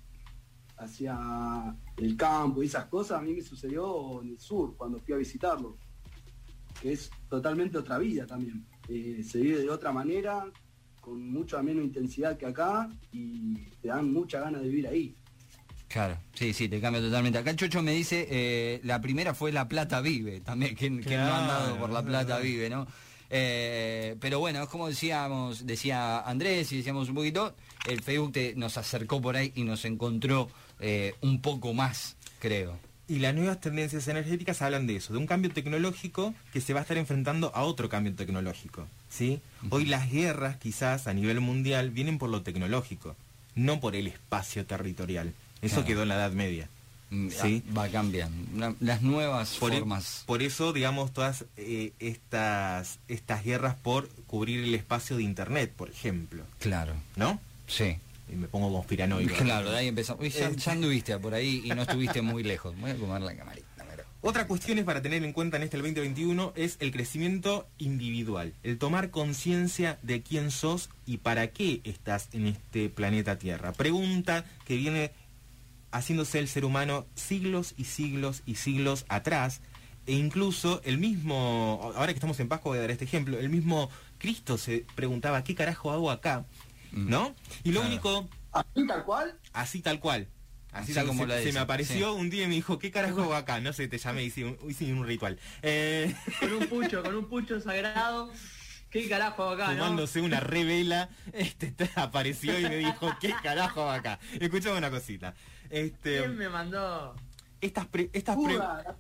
hacia 0.77 1.75
el 1.97 2.17
campo 2.17 2.63
y 2.63 2.65
esas 2.65 2.85
cosas. 2.85 3.19
A 3.19 3.21
mí 3.21 3.33
me 3.33 3.41
sucedió 3.41 4.21
en 4.21 4.29
el 4.29 4.39
sur 4.39 4.75
cuando 4.77 4.99
fui 4.99 5.13
a 5.13 5.17
visitarlo, 5.17 5.77
que 6.81 6.93
es 6.93 7.09
totalmente 7.29 7.77
otra 7.77 7.97
vida 7.97 8.25
también. 8.27 8.65
Eh, 8.87 9.23
se 9.27 9.39
vive 9.39 9.59
de 9.59 9.69
otra 9.69 9.91
manera, 9.91 10.45
con 10.99 11.31
mucha 11.31 11.61
menos 11.63 11.83
intensidad 11.83 12.37
que 12.37 12.45
acá 12.45 12.89
y 13.11 13.55
te 13.81 13.87
dan 13.87 14.11
mucha 14.13 14.39
ganas 14.41 14.61
de 14.61 14.67
vivir 14.69 14.87
ahí. 14.87 15.15
claro, 15.87 16.17
sí, 16.33 16.53
sí, 16.53 16.69
te 16.69 16.79
cambia 16.79 17.01
totalmente. 17.01 17.37
Acá 17.39 17.49
el 17.51 17.55
Chocho 17.57 17.81
me 17.81 17.93
dice, 17.93 18.27
eh, 18.29 18.79
la 18.83 19.01
primera 19.01 19.33
fue 19.33 19.51
La 19.51 19.67
Plata 19.67 19.99
Vive, 20.01 20.41
también, 20.41 20.75
que, 20.75 20.89
no 20.89 20.99
ha 20.99 21.03
Claro, 21.03 21.33
andado 21.35 21.77
por 21.79 21.89
La 21.89 22.03
Plata. 22.03 22.39
Vive, 22.39 22.69
¿no? 22.69 22.87
Eh, 23.29 24.15
pero 24.19 24.39
bueno, 24.39 24.61
es 24.63 24.69
como 24.69 24.87
decíamos, 24.89 25.65
decía 25.65 26.19
Andrés 26.19 26.71
y 26.73 26.77
decíamos 26.77 27.07
un 27.09 27.15
poquito, 27.15 27.55
el 27.87 28.01
Facebook 28.01 28.33
te- 28.33 28.55
nos 28.55 28.77
acercó 28.77 29.21
por 29.21 29.37
ahí 29.37 29.51
y 29.55 29.63
nos 29.63 29.85
encontró 29.85 30.49
eh, 30.79 31.13
un 31.21 31.41
poco 31.41 31.73
más, 31.73 32.17
creo. 32.39 32.77
Y 33.11 33.19
las 33.19 33.35
nuevas 33.35 33.59
tendencias 33.59 34.07
energéticas 34.07 34.61
hablan 34.61 34.87
de 34.87 34.95
eso, 34.95 35.11
de 35.11 35.19
un 35.19 35.27
cambio 35.27 35.51
tecnológico 35.51 36.33
que 36.53 36.61
se 36.61 36.71
va 36.73 36.79
a 36.79 36.83
estar 36.83 36.95
enfrentando 36.95 37.51
a 37.53 37.63
otro 37.63 37.89
cambio 37.89 38.13
tecnológico. 38.15 38.87
¿sí? 39.09 39.41
Hoy 39.69 39.83
las 39.85 40.09
guerras, 40.09 40.55
quizás 40.55 41.07
a 41.07 41.13
nivel 41.13 41.41
mundial, 41.41 41.89
vienen 41.89 42.17
por 42.17 42.29
lo 42.29 42.41
tecnológico, 42.41 43.17
no 43.53 43.81
por 43.81 43.97
el 43.97 44.07
espacio 44.07 44.65
territorial. 44.65 45.33
Eso 45.61 45.75
Claro. 45.75 45.87
quedó 45.87 46.03
en 46.03 46.07
la 46.07 46.15
Edad 46.15 46.31
Media. 46.31 46.69
Mm, 47.09 47.27
Sí. 47.29 47.63
ah, 47.69 47.73
Va 47.77 47.89
cambiando. 47.89 48.47
La- 48.57 48.75
las 48.79 49.01
nuevas 49.01 49.57
Por, 49.59 49.73
e- 49.73 49.79
formas. 49.79 50.23
por 50.25 50.41
eso, 50.41 50.71
digamos, 50.71 51.11
todas 51.11 51.43
eh, 51.57 51.91
estas, 51.99 52.99
estas 53.09 53.43
guerras 53.43 53.75
por 53.75 54.07
cubrir 54.27 54.63
el 54.63 54.73
espacio 54.73 55.17
de 55.17 55.23
Internet, 55.23 55.73
por 55.75 55.89
ejemplo. 55.89 56.45
Claro, 56.59 56.93
¿No? 57.17 57.41
sí. 57.67 57.97
Y 58.31 58.35
me 58.35 58.47
pongo 58.47 58.71
conspiranoico. 58.71 59.35
Claro, 59.43 59.71
de 59.71 59.77
ahí 59.77 59.88
empezamos. 59.88 60.23
Uy, 60.23 60.29
ya, 60.29 60.47
Eh, 60.47 60.55
ya 60.55 60.71
anduviste 60.71 61.17
por 61.19 61.33
ahí 61.33 61.61
y 61.65 61.69
no 61.69 61.81
estuviste 61.81 62.21
muy 62.21 62.43
lejos. 62.43 62.79
Voy 62.79 62.91
a 62.91 62.95
comer 62.95 63.21
la 63.21 63.35
camarita, 63.35 63.85
pero. 63.89 64.03
Otra 64.21 64.47
cuestión 64.47 64.83
para 64.85 65.01
tener 65.01 65.23
en 65.23 65.33
cuenta 65.33 65.57
en 65.57 65.63
este 65.63 65.77
2021 65.77 66.53
es 66.55 66.77
el 66.79 66.91
crecimiento 66.91 67.67
individual, 67.77 68.53
el 68.63 68.77
tomar 68.77 69.09
conciencia 69.09 69.97
de 70.03 70.21
quién 70.21 70.51
sos 70.51 70.89
y 71.05 71.17
para 71.17 71.47
qué 71.47 71.81
estás 71.83 72.29
en 72.31 72.47
este 72.47 72.89
planeta 72.89 73.38
Tierra. 73.38 73.73
Pregunta 73.73 74.45
que 74.65 74.77
viene 74.77 75.11
haciéndose 75.91 76.39
el 76.39 76.47
ser 76.47 76.65
humano 76.65 77.05
siglos 77.15 77.73
y 77.77 77.85
siglos 77.85 78.43
y 78.45 78.55
siglos 78.55 79.05
atrás. 79.09 79.61
E 80.07 80.13
incluso 80.13 80.81
el 80.83 80.97
mismo, 80.97 81.91
ahora 81.95 82.07
que 82.07 82.17
estamos 82.17 82.39
en 82.39 82.47
Pascua 82.47 82.71
voy 82.71 82.79
a 82.79 82.81
dar 82.81 82.91
este 82.91 83.05
ejemplo, 83.05 83.39
el 83.39 83.50
mismo 83.50 83.89
Cristo 84.17 84.57
se 84.57 84.85
preguntaba, 84.95 85.43
¿qué 85.43 85.53
carajo 85.53 85.91
hago 85.91 86.09
acá? 86.09 86.45
¿No? 86.91 87.36
Y 87.63 87.71
lo 87.71 87.79
Claro. 87.81 87.93
único, 87.93 88.29
Así 88.51 88.88
tal 88.88 89.03
cual. 89.05 89.39
así 89.53 89.81
tal 89.81 90.00
cual. 90.00 90.27
Así, 90.71 90.83
Así 90.83 90.93
tal 90.93 91.05
como 91.07 91.24
como 91.24 91.27
la 91.33 91.38
se, 91.39 91.45
se 91.48 91.53
me 91.53 91.60
apareció 91.60 92.13
sí. 92.13 92.19
un 92.21 92.29
día 92.29 92.45
y 92.45 92.48
me 92.48 92.55
dijo, 92.55 92.79
¿qué 92.79 92.91
carajo 92.91 93.21
hago 93.21 93.36
acá? 93.36 93.60
No 93.60 93.74
sé, 93.74 93.88
te 93.89 93.98
llamé 93.98 94.24
y 94.24 94.27
hice 94.27 94.45
un, 94.45 94.57
hice 94.69 94.93
un 94.93 95.05
ritual. 95.05 95.38
Eh, 95.62 96.15
Con 96.39 96.53
un 96.53 96.67
pucho, 96.67 97.03
con 97.03 97.15
un 97.15 97.25
pucho 97.27 97.60
sagrado. 97.60 98.31
¿Qué 98.89 99.07
carajo 99.07 99.43
hago 99.43 99.51
acá, 99.53 99.67
no? 99.74 99.83
fumándose 99.83 100.19
una 100.21 100.39
revela, 100.41 101.10
este 101.33 101.71
te 101.71 101.89
apareció 101.95 102.60
y 102.60 102.63
me 102.63 102.75
dijo, 102.77 103.10
¿qué 103.21 103.33
carajo 103.41 103.81
hago 103.83 103.91
acá? 103.91 104.19
Escuchame 104.39 104.77
una 104.77 104.89
cosita. 104.91 105.33
Este, 105.69 106.19
¿Quién 106.19 106.38
me 106.38 106.50
mandó? 106.50 107.15
estas 107.62 107.86
pre- 107.88 108.10
estas 108.12 108.36
pre- 108.43 108.57
la. 108.57 108.95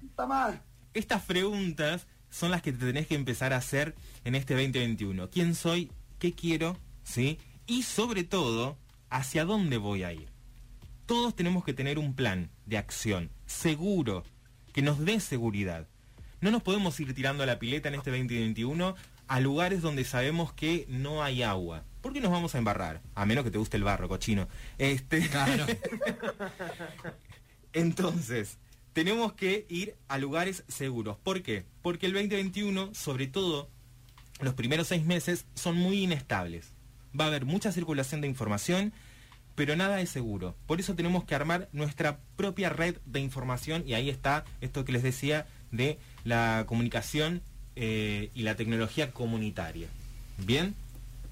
Estas 0.93 1.21
preguntas 1.23 2.07
son 2.29 2.51
las 2.51 2.61
que 2.61 2.71
te 2.71 2.85
tenés 2.85 3.07
que 3.07 3.15
empezar 3.15 3.51
a 3.53 3.57
hacer 3.57 3.95
en 4.23 4.35
este 4.35 4.53
2021. 4.53 5.29
¿Quién 5.29 5.55
soy? 5.55 5.91
¿Qué 6.19 6.33
quiero? 6.33 6.77
¿Sí? 7.03 7.37
Y 7.71 7.83
sobre 7.83 8.25
todo, 8.25 8.77
¿hacia 9.09 9.45
dónde 9.45 9.77
voy 9.77 10.03
a 10.03 10.11
ir? 10.11 10.27
Todos 11.05 11.33
tenemos 11.37 11.63
que 11.63 11.73
tener 11.73 11.99
un 11.99 12.15
plan 12.15 12.51
de 12.65 12.77
acción 12.77 13.31
seguro, 13.45 14.25
que 14.73 14.81
nos 14.81 14.99
dé 14.99 15.21
seguridad. 15.21 15.87
No 16.41 16.51
nos 16.51 16.63
podemos 16.63 16.99
ir 16.99 17.13
tirando 17.13 17.43
a 17.43 17.45
la 17.45 17.59
pileta 17.59 17.87
en 17.87 17.95
este 17.95 18.09
2021 18.09 18.93
a 19.25 19.39
lugares 19.39 19.81
donde 19.81 20.03
sabemos 20.03 20.51
que 20.51 20.85
no 20.89 21.23
hay 21.23 21.43
agua. 21.43 21.85
¿Por 22.01 22.11
qué 22.11 22.19
nos 22.19 22.31
vamos 22.31 22.55
a 22.55 22.57
embarrar? 22.57 23.01
A 23.15 23.25
menos 23.25 23.45
que 23.45 23.51
te 23.51 23.57
guste 23.57 23.77
el 23.77 23.85
barro, 23.85 24.09
cochino. 24.09 24.49
Este... 24.77 25.29
Claro. 25.29 25.65
Entonces, 27.71 28.57
tenemos 28.91 29.31
que 29.31 29.65
ir 29.69 29.95
a 30.09 30.17
lugares 30.17 30.65
seguros. 30.67 31.15
¿Por 31.23 31.41
qué? 31.41 31.63
Porque 31.81 32.07
el 32.07 32.11
2021, 32.11 32.93
sobre 32.93 33.27
todo 33.27 33.69
los 34.41 34.55
primeros 34.55 34.87
seis 34.87 35.05
meses, 35.05 35.45
son 35.55 35.77
muy 35.77 36.03
inestables. 36.03 36.73
Va 37.19 37.25
a 37.25 37.27
haber 37.27 37.45
mucha 37.45 37.71
circulación 37.71 38.21
de 38.21 38.27
información, 38.27 38.93
pero 39.55 39.75
nada 39.75 40.01
es 40.01 40.09
seguro. 40.09 40.55
Por 40.67 40.79
eso 40.79 40.95
tenemos 40.95 41.23
que 41.23 41.35
armar 41.35 41.69
nuestra 41.71 42.19
propia 42.35 42.69
red 42.69 42.97
de 43.05 43.19
información 43.19 43.83
y 43.85 43.93
ahí 43.93 44.09
está 44.09 44.45
esto 44.61 44.85
que 44.85 44.91
les 44.91 45.03
decía 45.03 45.47
de 45.71 45.99
la 46.23 46.65
comunicación 46.67 47.41
eh, 47.75 48.31
y 48.33 48.43
la 48.43 48.55
tecnología 48.55 49.11
comunitaria. 49.11 49.87
¿Bien? 50.37 50.75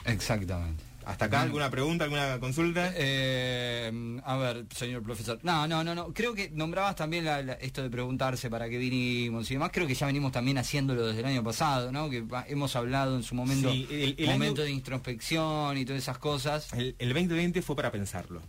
Exactamente. 0.06 0.89
¿Hasta 1.10 1.26
acá 1.26 1.42
alguna 1.42 1.70
pregunta, 1.72 2.04
alguna 2.04 2.40
consulta? 2.40 2.94
Eh, 2.96 4.20
a 4.24 4.38
ver, 4.38 4.66
señor 4.76 5.02
profesor. 5.04 5.40
No, 5.44 5.68
no, 5.68 5.84
no, 5.84 5.96
no. 5.96 6.14
Creo 6.14 6.36
que 6.36 6.50
nombrabas 6.52 6.96
también 6.96 7.26
la- 7.26 7.42
la- 7.42 7.54
esto 7.54 7.82
de 7.82 7.90
preguntarse 7.90 8.50
para 8.50 8.70
qué 8.70 8.78
vinimos 8.78 9.50
y 9.50 9.56
demás. 9.56 9.72
Creo 9.74 9.88
que 9.88 9.96
ya 9.96 10.06
venimos 10.06 10.32
también 10.32 10.58
haciéndolo 10.60 11.08
desde 11.08 11.22
el 11.22 11.26
año 11.26 11.44
pasado, 11.44 11.92
¿no? 11.92 12.10
Que 12.10 12.24
hemos 12.48 12.76
hablado 12.76 13.16
en 13.16 13.24
su 13.24 13.34
momento, 13.36 13.72
Sí, 13.72 13.88
el- 13.90 14.16
el 14.20 14.28
momento 14.28 14.62
año- 14.62 14.66
de 14.66 14.72
introspección 14.72 15.78
y 15.78 15.86
todas 15.86 16.02
esas 16.02 16.18
cosas. 16.20 16.72
El, 16.74 16.96
el 17.00 17.08
2020 17.10 17.62
fue 17.62 17.76
para 17.76 17.92
pensarlo. 17.92 18.42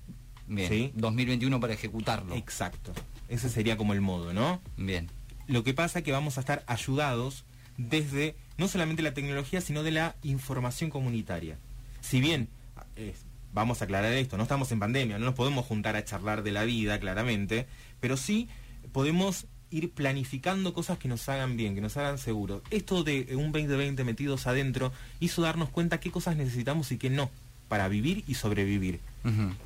Bien. 0.47 0.69
Sí. 0.69 0.93
2021 0.97 1.61
para 1.61 1.73
ejecutarlo. 1.75 2.35
Exacto. 2.35 2.93
Ese 3.29 3.49
sería 3.49 3.77
como 3.77 3.93
el 3.95 4.01
modo, 4.01 4.33
¿no? 4.35 4.61
Bien. 4.77 5.09
Lo 5.47 5.65
que 5.65 5.73
pasa 5.75 6.01
es 6.01 6.05
que 6.05 6.13
vamos 6.13 6.37
a 6.37 6.41
estar 6.41 6.63
ayudados 6.67 7.45
desde 7.79 8.35
no 8.59 8.69
solamente 8.69 9.03
la 9.03 9.15
tecnología, 9.15 9.61
sino 9.61 9.83
de 9.83 9.93
la 9.93 10.17
información 10.23 10.91
comunitaria. 10.91 11.57
Si 12.01 12.21
bien, 12.21 12.49
eh, 12.97 13.15
vamos 13.53 13.81
a 13.81 13.85
aclarar 13.85 14.13
esto, 14.13 14.37
no 14.37 14.43
estamos 14.45 14.71
en 14.73 14.81
pandemia, 14.81 15.19
no 15.19 15.27
nos 15.27 15.35
podemos 15.35 15.67
juntar 15.67 15.97
a 15.97 16.05
charlar 16.05 16.43
de 16.43 16.53
la 16.53 16.65
vida, 16.65 16.99
claramente, 17.01 17.67
pero 18.01 18.17
sí 18.17 18.49
podemos 18.93 19.47
ir 19.73 19.93
planificando 19.93 20.75
cosas 20.75 20.99
que 20.99 21.07
nos 21.09 21.29
hagan 21.29 21.57
bien, 21.57 21.75
que 21.77 21.81
nos 21.81 21.97
hagan 21.97 22.19
seguros. 22.19 22.63
Esto 22.71 23.05
de 23.05 23.37
un 23.37 23.53
2020 23.53 24.03
metidos 24.05 24.47
adentro 24.49 24.93
hizo 25.21 25.43
darnos 25.43 25.69
cuenta 25.69 26.01
qué 26.01 26.11
cosas 26.11 26.37
necesitamos 26.37 26.91
y 26.91 26.99
qué 26.99 27.09
no 27.11 27.31
para 27.69 27.87
vivir 27.89 28.25
y 28.27 28.35
sobrevivir. 28.35 28.99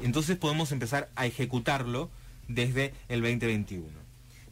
Entonces 0.03 0.37
podemos 0.37 0.73
empezar 0.73 1.09
a 1.17 1.25
ejecutarlo 1.26 2.11
desde 2.49 2.93
el 3.09 3.23
2021. 3.23 3.87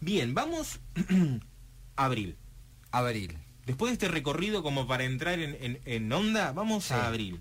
Bien, 0.01 0.33
vamos 0.33 0.81
a 1.97 2.05
abril. 2.07 2.37
Abril. 2.91 3.37
Después 3.67 3.91
de 3.91 3.95
este 3.95 4.09
recorrido 4.09 4.62
como 4.62 4.87
para 4.87 5.05
entrar 5.05 5.39
en, 5.39 5.57
en- 5.61 5.81
en 5.85 6.12
onda, 6.12 6.53
vamos 6.53 6.85
Sí. 6.85 6.95
a 6.95 7.07
abril. 7.07 7.41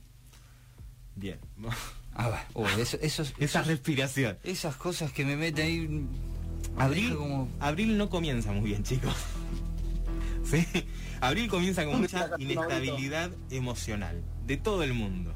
Bien. 1.21 1.39
A 2.15 2.29
ver. 2.29 2.39
Oh, 2.53 2.67
eso- 2.67 2.97
esos- 3.01 3.29
Esa 3.37 3.59
esos- 3.59 3.67
respiración. 3.67 4.37
esas 4.43 4.75
cosas 4.75 5.11
que 5.13 5.23
me 5.23 5.37
meten 5.37 5.65
ahí. 5.65 6.05
Abril, 6.77 7.15
como. 7.15 7.47
abril 7.59 7.97
no 7.97 8.09
comienza 8.09 8.51
muy 8.51 8.71
bien, 8.71 8.83
chicos. 8.83 9.13
¿Sí? 10.43 10.65
Abril 11.21 11.47
comienza 11.47 11.85
con 11.85 12.01
mucha 12.01 12.31
inestabilidad 12.39 13.31
emocional 13.51 14.21
de 14.47 14.57
todo 14.57 14.83
el 14.83 14.93
mundo. 14.93 15.31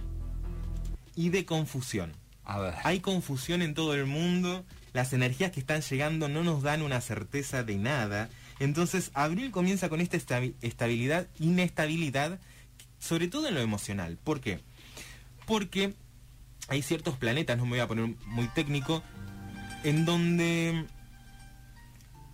Y 1.16 1.30
de 1.30 1.46
confusión. 1.46 2.12
A 2.44 2.60
ver. 2.60 2.74
Hay 2.84 3.00
confusión 3.00 3.62
en 3.62 3.74
todo 3.74 3.94
el 3.94 4.06
mundo, 4.06 4.66
las 4.94 5.14
energías 5.14 5.52
que 5.52 5.60
están 5.60 5.82
llegando 5.82 6.28
no 6.28 6.44
nos 6.44 6.64
dan 6.64 6.82
una 6.82 7.00
certeza 7.02 7.64
de 7.64 7.78
nada. 7.78 8.30
Entonces, 8.60 9.12
abril 9.14 9.52
comienza 9.52 9.88
con 9.90 10.02
esta 10.02 10.18
estabi- 10.18 10.56
estabilidad, 10.62 11.28
inestabilidad, 11.40 12.40
sobre 13.00 13.28
todo 13.28 13.48
en 13.48 13.54
lo 13.56 13.62
emocional. 13.62 14.18
¿Por 14.24 14.42
qué? 14.42 14.60
Porque 15.46 15.94
hay 16.68 16.82
ciertos 16.82 17.18
planetas, 17.18 17.58
no 17.58 17.66
me 17.66 17.72
voy 17.72 17.80
a 17.80 17.88
poner 17.88 18.16
muy 18.26 18.48
técnico, 18.50 19.04
en 19.84 20.06
donde 20.06 20.86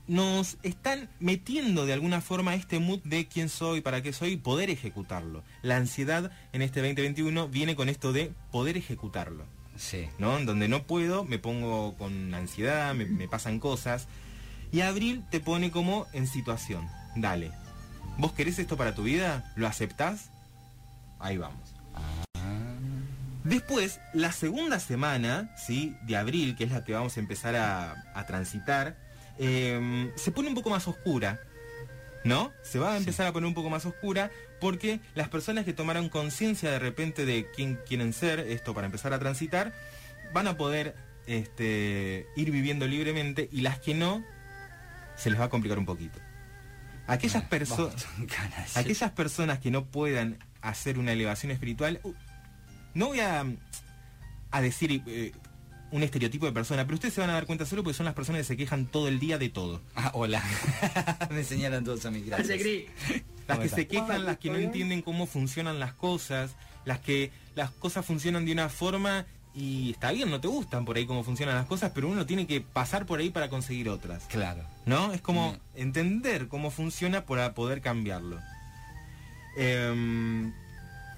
nos 0.07 0.57
están 0.63 1.09
metiendo 1.19 1.85
de 1.85 1.93
alguna 1.93 2.21
forma 2.21 2.55
este 2.55 2.79
mood 2.79 2.99
de 3.03 3.27
quién 3.27 3.49
soy, 3.49 3.81
para 3.81 4.01
qué 4.01 4.13
soy 4.13 4.33
y 4.33 4.37
poder 4.37 4.69
ejecutarlo. 4.69 5.43
La 5.61 5.77
ansiedad 5.77 6.31
en 6.53 6.61
este 6.61 6.81
2021 6.81 7.47
viene 7.47 7.75
con 7.75 7.89
esto 7.89 8.11
de 8.13 8.31
poder 8.51 8.77
ejecutarlo. 8.77 9.45
Sí. 9.77 10.09
¿no? 10.17 10.37
En 10.37 10.45
donde 10.45 10.67
no 10.67 10.83
puedo, 10.83 11.23
me 11.23 11.39
pongo 11.39 11.95
con 11.97 12.33
ansiedad, 12.33 12.93
me, 12.93 13.05
me 13.05 13.27
pasan 13.27 13.59
cosas. 13.59 14.07
Y 14.71 14.81
abril 14.81 15.23
te 15.29 15.39
pone 15.39 15.71
como 15.71 16.07
en 16.13 16.27
situación. 16.27 16.87
Dale. 17.15 17.51
¿Vos 18.17 18.33
querés 18.33 18.59
esto 18.59 18.77
para 18.77 18.95
tu 18.95 19.03
vida? 19.03 19.53
¿Lo 19.55 19.67
aceptás? 19.67 20.29
Ahí 21.19 21.37
vamos. 21.37 21.80
Después, 23.51 23.99
la 24.13 24.31
segunda 24.31 24.79
semana, 24.79 25.53
¿sí? 25.57 25.95
De 26.03 26.17
abril, 26.17 26.55
que 26.55 26.63
es 26.63 26.71
la 26.71 26.83
que 26.83 26.93
vamos 26.93 27.17
a 27.17 27.19
empezar 27.19 27.55
a, 27.55 27.95
a 28.15 28.25
transitar, 28.25 28.97
eh, 29.37 30.11
se 30.15 30.31
pone 30.31 30.47
un 30.49 30.55
poco 30.55 30.69
más 30.69 30.87
oscura. 30.87 31.39
¿No? 32.23 32.53
Se 32.61 32.77
va 32.77 32.93
a 32.93 32.97
empezar 32.97 33.25
a 33.25 33.33
poner 33.33 33.47
un 33.47 33.55
poco 33.55 33.71
más 33.71 33.83
oscura 33.87 34.29
porque 34.59 34.99
las 35.15 35.27
personas 35.29 35.65
que 35.65 35.73
tomaron 35.73 36.07
conciencia 36.07 36.69
de 36.69 36.77
repente 36.77 37.25
de 37.25 37.49
quién 37.55 37.79
quieren 37.87 38.13
ser, 38.13 38.39
esto 38.41 38.75
para 38.75 38.85
empezar 38.85 39.11
a 39.11 39.17
transitar, 39.17 39.73
van 40.31 40.45
a 40.45 40.55
poder 40.55 40.95
este, 41.25 42.27
ir 42.35 42.51
viviendo 42.51 42.85
libremente 42.85 43.49
y 43.51 43.61
las 43.61 43.79
que 43.79 43.95
no, 43.95 44.23
se 45.15 45.31
les 45.31 45.39
va 45.39 45.45
a 45.45 45.49
complicar 45.49 45.79
un 45.79 45.87
poquito. 45.87 46.19
Aquellas, 47.07 47.43
perso- 47.49 47.91
ganas. 48.27 48.77
aquellas 48.77 49.09
personas 49.13 49.57
que 49.57 49.71
no 49.71 49.85
puedan 49.85 50.37
hacer 50.61 50.99
una 50.99 51.13
elevación 51.13 51.51
espiritual, 51.51 52.01
no 52.93 53.07
voy 53.07 53.19
a, 53.19 53.45
a 54.51 54.61
decir 54.61 55.03
eh, 55.07 55.31
un 55.91 56.03
estereotipo 56.03 56.45
de 56.45 56.51
persona, 56.51 56.85
pero 56.85 56.95
ustedes 56.95 57.13
se 57.13 57.21
van 57.21 57.29
a 57.29 57.33
dar 57.33 57.45
cuenta 57.45 57.65
solo 57.65 57.83
porque 57.83 57.97
son 57.97 58.05
las 58.05 58.15
personas 58.15 58.39
que 58.41 58.45
se 58.45 58.57
quejan 58.57 58.85
todo 58.85 59.07
el 59.07 59.19
día 59.19 59.37
de 59.37 59.49
todo. 59.49 59.81
Ah, 59.95 60.11
hola. 60.13 60.43
me 61.29 61.43
señalan 61.43 61.83
todos 61.83 62.05
a 62.05 62.11
mí, 62.11 62.21
gracias. 62.21 62.59
Las 63.47 63.57
¿Cómo 63.57 63.61
que 63.61 63.69
se 63.69 63.87
quejan, 63.87 64.25
las 64.25 64.37
que 64.37 64.49
no 64.49 64.57
entienden 64.57 65.01
cómo 65.01 65.25
funcionan 65.25 65.79
las 65.79 65.93
cosas, 65.93 66.55
las 66.85 66.99
que 66.99 67.31
las 67.55 67.71
cosas 67.71 68.05
funcionan 68.05 68.45
de 68.45 68.53
una 68.53 68.69
forma 68.69 69.25
y 69.53 69.91
está 69.91 70.11
bien, 70.11 70.29
no 70.29 70.39
te 70.39 70.47
gustan 70.47 70.85
por 70.85 70.95
ahí 70.95 71.05
cómo 71.05 71.23
funcionan 71.23 71.55
las 71.55 71.65
cosas, 71.65 71.91
pero 71.93 72.07
uno 72.07 72.25
tiene 72.25 72.47
que 72.47 72.61
pasar 72.61 73.05
por 73.05 73.19
ahí 73.19 73.29
para 73.29 73.49
conseguir 73.49 73.89
otras. 73.89 74.23
Claro. 74.25 74.63
¿No? 74.85 75.11
Es 75.11 75.21
como 75.21 75.49
Bien. 75.49 75.61
entender 75.75 76.47
cómo 76.47 76.71
funciona 76.71 77.25
para 77.25 77.53
poder 77.53 77.81
cambiarlo. 77.81 78.39
Em, 79.57 80.53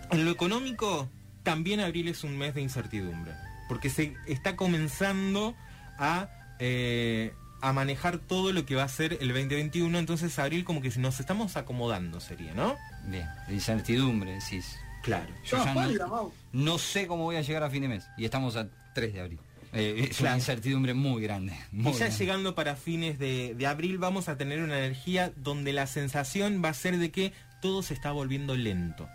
en 0.10 0.26
lo 0.26 0.32
económico, 0.32 1.10
también 1.44 1.80
abril 1.80 2.08
es 2.08 2.24
un 2.24 2.38
mes 2.38 2.54
de 2.56 2.62
incertidumbre, 2.62 3.34
porque 3.68 3.90
se 3.90 4.16
está 4.28 4.56
comenzando 4.56 5.56
a, 5.98 6.30
eh, 6.60 7.34
a 7.62 7.74
manejar 7.74 8.18
todo 8.18 8.52
lo 8.54 8.66
que 8.66 8.76
va 8.76 8.84
a 8.84 8.88
ser 8.90 9.18
el 9.22 9.30
2021, 9.30 9.98
entonces 10.00 10.38
abril 10.40 10.64
como 10.64 10.82
que 10.82 10.90
nos 10.98 11.20
estamos 11.20 11.56
acomodando 11.58 12.20
sería, 12.20 12.54
¿no? 12.54 12.76
Bien. 13.06 13.28
De 13.48 13.54
incertidumbre, 13.54 14.32
decís. 14.34 14.78
Claro. 15.02 15.28
Yo 15.44 15.58
No, 15.58 15.66
ya 15.66 15.74
pálida, 15.74 16.08
no, 16.54 16.78
sé 16.78 17.08
cómo 17.08 17.24
voy 17.24 17.36
a 17.36 17.42
llegar 17.42 17.64
a 17.64 17.70
fin 17.70 17.82
de 17.82 17.90
mes. 17.90 18.06
Y 18.18 18.24
estamos 18.24 18.56
a 18.56 18.68
3 18.96 19.14
de 19.14 19.20
abril. 19.20 19.40
Eh, 19.74 20.08
es 20.10 20.18
Claro. 20.18 20.34
una 20.34 20.38
incertidumbre 20.38 20.94
muy 20.94 21.22
grande. 21.22 21.54
muy 21.72 21.90
y 21.92 21.94
ya 21.94 22.00
grande. 22.06 22.18
llegando 22.18 22.56
para 22.56 22.76
fines 22.78 23.20
de, 23.20 23.54
de 23.56 23.68
abril 23.68 23.98
vamos 23.98 24.30
a 24.30 24.38
tener 24.38 24.62
una 24.62 24.78
energía 24.78 25.34
donde 25.36 25.74
la 25.74 25.88
sensación 25.88 26.62
va 26.64 26.70
a 26.70 26.74
ser 26.74 26.98
de 27.00 27.12
que 27.12 27.34
todo 27.62 27.82
se 27.84 27.94
está 27.94 28.12
volviendo 28.12 28.56
lento. 28.56 29.10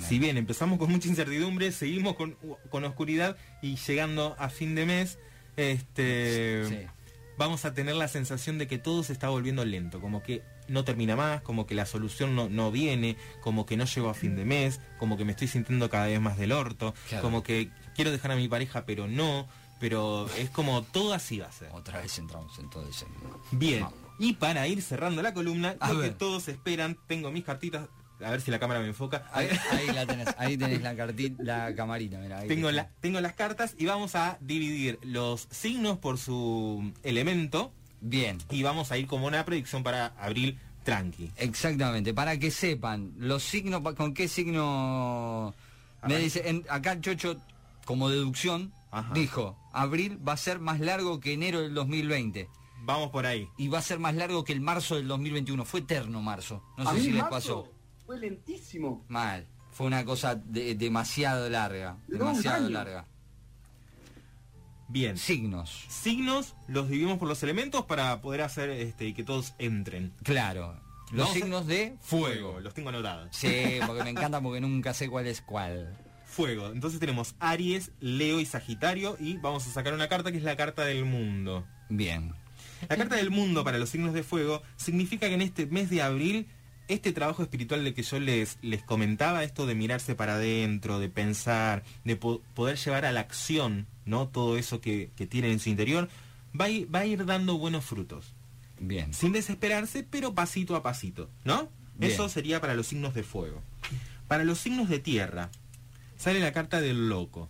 Si 0.00 0.18
bien 0.18 0.36
empezamos 0.36 0.78
con 0.78 0.90
mucha 0.90 1.08
incertidumbre, 1.08 1.70
seguimos 1.72 2.14
con, 2.16 2.36
con 2.70 2.84
oscuridad 2.84 3.36
y 3.62 3.76
llegando 3.76 4.34
a 4.38 4.48
fin 4.48 4.74
de 4.74 4.86
mes, 4.86 5.18
este, 5.56 6.64
Sí. 6.68 6.78
vamos 7.38 7.64
a 7.64 7.74
tener 7.74 7.94
la 7.96 8.08
sensación 8.08 8.58
de 8.58 8.66
que 8.66 8.78
todo 8.78 9.02
se 9.02 9.12
está 9.12 9.28
volviendo 9.28 9.64
lento, 9.64 10.00
como 10.00 10.22
que 10.22 10.42
no 10.68 10.84
termina 10.84 11.16
más, 11.16 11.42
como 11.42 11.66
que 11.66 11.74
la 11.74 11.86
solución 11.86 12.34
no, 12.34 12.48
no 12.48 12.70
viene, 12.70 13.16
como 13.40 13.66
que 13.66 13.76
no 13.76 13.84
llego 13.84 14.08
a 14.08 14.14
fin 14.14 14.36
de 14.36 14.44
mes, 14.44 14.80
como 14.98 15.16
que 15.16 15.24
me 15.24 15.32
estoy 15.32 15.48
sintiendo 15.48 15.90
cada 15.90 16.06
vez 16.06 16.20
más 16.20 16.38
del 16.38 16.52
orto, 16.52 16.94
Claro. 17.08 17.22
como 17.22 17.42
que 17.42 17.70
quiero 17.94 18.10
dejar 18.10 18.32
a 18.32 18.36
mi 18.36 18.48
pareja 18.48 18.86
pero 18.86 19.06
no, 19.06 19.46
pero 19.80 20.28
es 20.38 20.48
como 20.50 20.82
todo 20.82 21.12
así 21.12 21.38
va 21.38 21.46
a 21.48 21.52
ser. 21.52 21.68
Otra 21.72 22.00
vez 22.00 22.18
entramos 22.18 22.58
en 22.58 22.70
todo 22.70 22.88
ese... 22.88 23.06
Bien, 23.52 23.84
y 24.18 24.34
para 24.34 24.66
ir 24.68 24.80
cerrando 24.80 25.20
la 25.22 25.34
columna, 25.34 25.76
A 25.80 25.92
lo 25.92 26.00
que 26.00 26.10
todos 26.10 26.48
esperan, 26.48 26.96
tengo 27.08 27.30
mis 27.30 27.44
cartitas, 27.44 27.88
a 28.22 28.30
ver 28.30 28.40
si 28.40 28.50
la 28.50 28.58
cámara 28.58 28.80
me 28.80 28.86
enfoca. 28.88 29.28
Ahí, 29.32 29.48
ahí 29.72 29.86
la 29.94 30.06
tenés, 30.06 30.28
ahí 30.38 30.56
tenés 30.56 30.82
la 30.82 30.94
cartita, 30.96 31.42
la 31.42 31.74
camarita, 31.74 32.18
mirá. 32.18 32.38
ahí 32.40 32.48
Tengo, 32.48 32.70
la, 32.70 32.88
tengo 33.00 33.20
las 33.20 33.34
cartas 33.34 33.74
y 33.78 33.86
vamos 33.86 34.14
a 34.14 34.38
dividir 34.40 34.98
los 35.02 35.46
signos 35.50 35.98
por 35.98 36.18
su 36.18 36.92
elemento 37.02 37.72
Bien, 38.00 38.38
y 38.50 38.62
vamos 38.62 38.92
a 38.92 38.98
ir 38.98 39.06
como 39.06 39.26
una 39.26 39.44
predicción 39.46 39.82
para 39.82 40.08
abril 40.18 40.58
tranqui. 40.84 41.30
exactamente, 41.36 42.12
para 42.12 42.38
que 42.38 42.50
sepan, 42.50 43.12
los 43.16 43.42
signos, 43.42 43.80
¿con 43.94 44.12
qué 44.12 44.28
signo? 44.28 45.54
A 46.02 46.08
Me 46.08 46.18
dice, 46.18 46.48
en- 46.48 46.64
acá 46.68 47.00
Chocho, 47.00 47.36
como 47.86 48.10
deducción, 48.10 48.72
Ajá. 48.90 49.12
dijo, 49.14 49.56
abril 49.72 50.18
va 50.26 50.34
a 50.34 50.36
ser 50.36 50.58
más 50.58 50.80
largo 50.80 51.18
que 51.20 51.32
enero 51.32 51.60
del 51.62 51.72
2020. 51.74 52.48
Vamos 52.82 53.08
por 53.10 53.24
ahí. 53.24 53.48
Y 53.56 53.68
va 53.68 53.78
a 53.78 53.82
ser 53.82 53.98
más 53.98 54.14
largo 54.14 54.44
que 54.44 54.52
el 54.52 54.60
marzo 54.60 54.96
del 54.96 55.08
2021. 55.08 55.64
Fue 55.64 55.80
eterno 55.80 56.20
marzo. 56.20 56.62
No 56.76 56.90
sé 56.92 57.00
si 57.00 57.06
les 57.12 57.22
marzo 57.22 57.30
pasó. 57.30 57.68
Fue 58.06 58.18
lentísimo. 58.18 59.04
Mal. 59.08 59.46
Fue 59.72 59.86
una 59.86 60.04
cosa 60.04 60.34
de- 60.36 60.74
demasiado 60.74 61.48
larga. 61.50 61.96
Demasiado 62.06 62.68
larga. 62.68 63.06
Bien. 64.88 65.16
Signos. 65.16 65.84
Signos 65.88 66.54
los 66.68 66.88
dividimos 66.88 67.18
por 67.18 67.28
los 67.28 67.42
elementos 67.42 67.84
para 67.86 68.20
poder 68.20 68.42
hacer 68.42 68.70
este, 68.70 69.14
que 69.14 69.24
todos 69.24 69.54
entren. 69.58 70.12
Claro. 70.22 70.78
Los 71.10 71.26
Vamos 71.28 71.30
a- 71.30 71.34
signos 71.34 71.66
de 71.66 71.96
fuego. 72.00 72.60
Los 72.60 72.74
tengo 72.74 72.90
anotados. 72.90 73.28
Sí, 73.34 73.78
porque 73.86 74.04
me 74.04 74.10
encanta 74.10 74.40
porque 74.40 74.60
nunca 74.60 74.94
sé 74.94 75.08
cuál 75.08 75.26
es 75.26 75.40
cuál. 75.40 75.96
Fuego. 76.26 76.70
Entonces 76.70 77.00
tenemos 77.00 77.34
Aries, 77.38 77.92
Leo 78.00 78.40
y 78.40 78.46
Sagitario 78.46 79.16
y 79.20 79.36
vamos 79.38 79.66
a 79.66 79.70
sacar 79.70 79.94
una 79.94 80.08
carta 80.08 80.30
que 80.32 80.38
es 80.38 80.44
la 80.44 80.56
carta 80.56 80.84
del 80.84 81.04
mundo. 81.04 81.64
Bien. 81.88 82.34
La 82.88 82.96
carta 82.96 83.16
del 83.16 83.30
mundo 83.30 83.64
para 83.64 83.78
los 83.78 83.88
signos 83.88 84.12
de 84.12 84.22
fuego 84.22 84.62
significa 84.76 85.28
que 85.28 85.34
en 85.34 85.42
este 85.42 85.66
mes 85.66 85.88
de 85.90 86.02
abril, 86.02 86.48
este 86.88 87.12
trabajo 87.12 87.42
espiritual 87.42 87.82
de 87.84 87.94
que 87.94 88.02
yo 88.02 88.20
les, 88.20 88.58
les 88.62 88.82
comentaba, 88.82 89.42
esto 89.44 89.66
de 89.66 89.74
mirarse 89.74 90.14
para 90.14 90.34
adentro, 90.34 90.98
de 90.98 91.08
pensar, 91.08 91.82
de 92.04 92.16
po- 92.16 92.42
poder 92.54 92.76
llevar 92.76 93.04
a 93.04 93.12
la 93.12 93.20
acción, 93.20 93.86
¿no? 94.04 94.28
Todo 94.28 94.58
eso 94.58 94.80
que, 94.80 95.10
que 95.16 95.26
tienen 95.26 95.52
en 95.52 95.60
su 95.60 95.70
interior, 95.70 96.08
va 96.58 96.66
a, 96.66 96.68
ir, 96.68 96.94
va 96.94 97.00
a 97.00 97.06
ir 97.06 97.24
dando 97.24 97.56
buenos 97.58 97.84
frutos. 97.84 98.34
Bien. 98.78 99.14
Sin 99.14 99.32
desesperarse, 99.32 100.02
pero 100.02 100.34
pasito 100.34 100.76
a 100.76 100.82
pasito, 100.82 101.30
¿no? 101.44 101.68
Bien. 101.96 102.12
Eso 102.12 102.28
sería 102.28 102.60
para 102.60 102.74
los 102.74 102.86
signos 102.88 103.14
de 103.14 103.22
fuego. 103.22 103.62
Para 104.28 104.44
los 104.44 104.58
signos 104.58 104.88
de 104.88 104.98
tierra, 104.98 105.50
sale 106.16 106.40
la 106.40 106.52
carta 106.52 106.80
del 106.80 107.08
loco, 107.08 107.48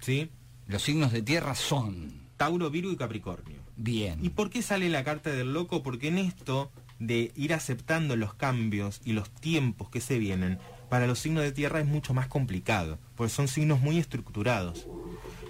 ¿sí? 0.00 0.30
Los 0.66 0.82
signos 0.82 1.12
de 1.12 1.22
tierra 1.22 1.54
son. 1.54 2.12
Tauro, 2.36 2.70
Virgo 2.70 2.92
y 2.92 2.96
Capricornio. 2.96 3.58
Bien. 3.76 4.24
¿Y 4.24 4.28
por 4.30 4.50
qué 4.50 4.62
sale 4.62 4.88
la 4.88 5.02
carta 5.04 5.30
del 5.30 5.52
loco? 5.52 5.82
Porque 5.82 6.08
en 6.08 6.18
esto 6.18 6.70
de 6.98 7.32
ir 7.36 7.54
aceptando 7.54 8.16
los 8.16 8.34
cambios 8.34 9.00
y 9.04 9.12
los 9.12 9.30
tiempos 9.30 9.90
que 9.90 10.00
se 10.00 10.18
vienen, 10.18 10.58
para 10.88 11.06
los 11.06 11.18
signos 11.18 11.44
de 11.44 11.52
tierra 11.52 11.80
es 11.80 11.86
mucho 11.86 12.14
más 12.14 12.26
complicado, 12.26 12.98
porque 13.14 13.32
son 13.32 13.48
signos 13.48 13.80
muy 13.80 13.98
estructurados. 13.98 14.86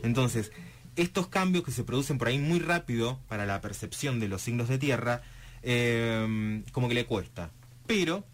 Entonces, 0.03 0.53
estos 0.97 1.29
cambios 1.29 1.65
que 1.65 1.71
se 1.71 1.85
producen 1.85 2.19
por 2.19 2.29
ahí 2.29 2.39
muy 2.39 2.59
rápido 2.59 3.21
para 3.29 3.47
la 3.47 3.61
percepción 3.61 4.21
de 4.21 4.29
los 4.29 4.43
signos 4.43 4.69
de 4.69 4.79
tierra, 4.79 5.23
eh, 5.63 6.63
como 6.73 6.89
que 6.89 6.95
le 6.95 7.07
cuesta. 7.07 7.51
Pero 7.87 8.25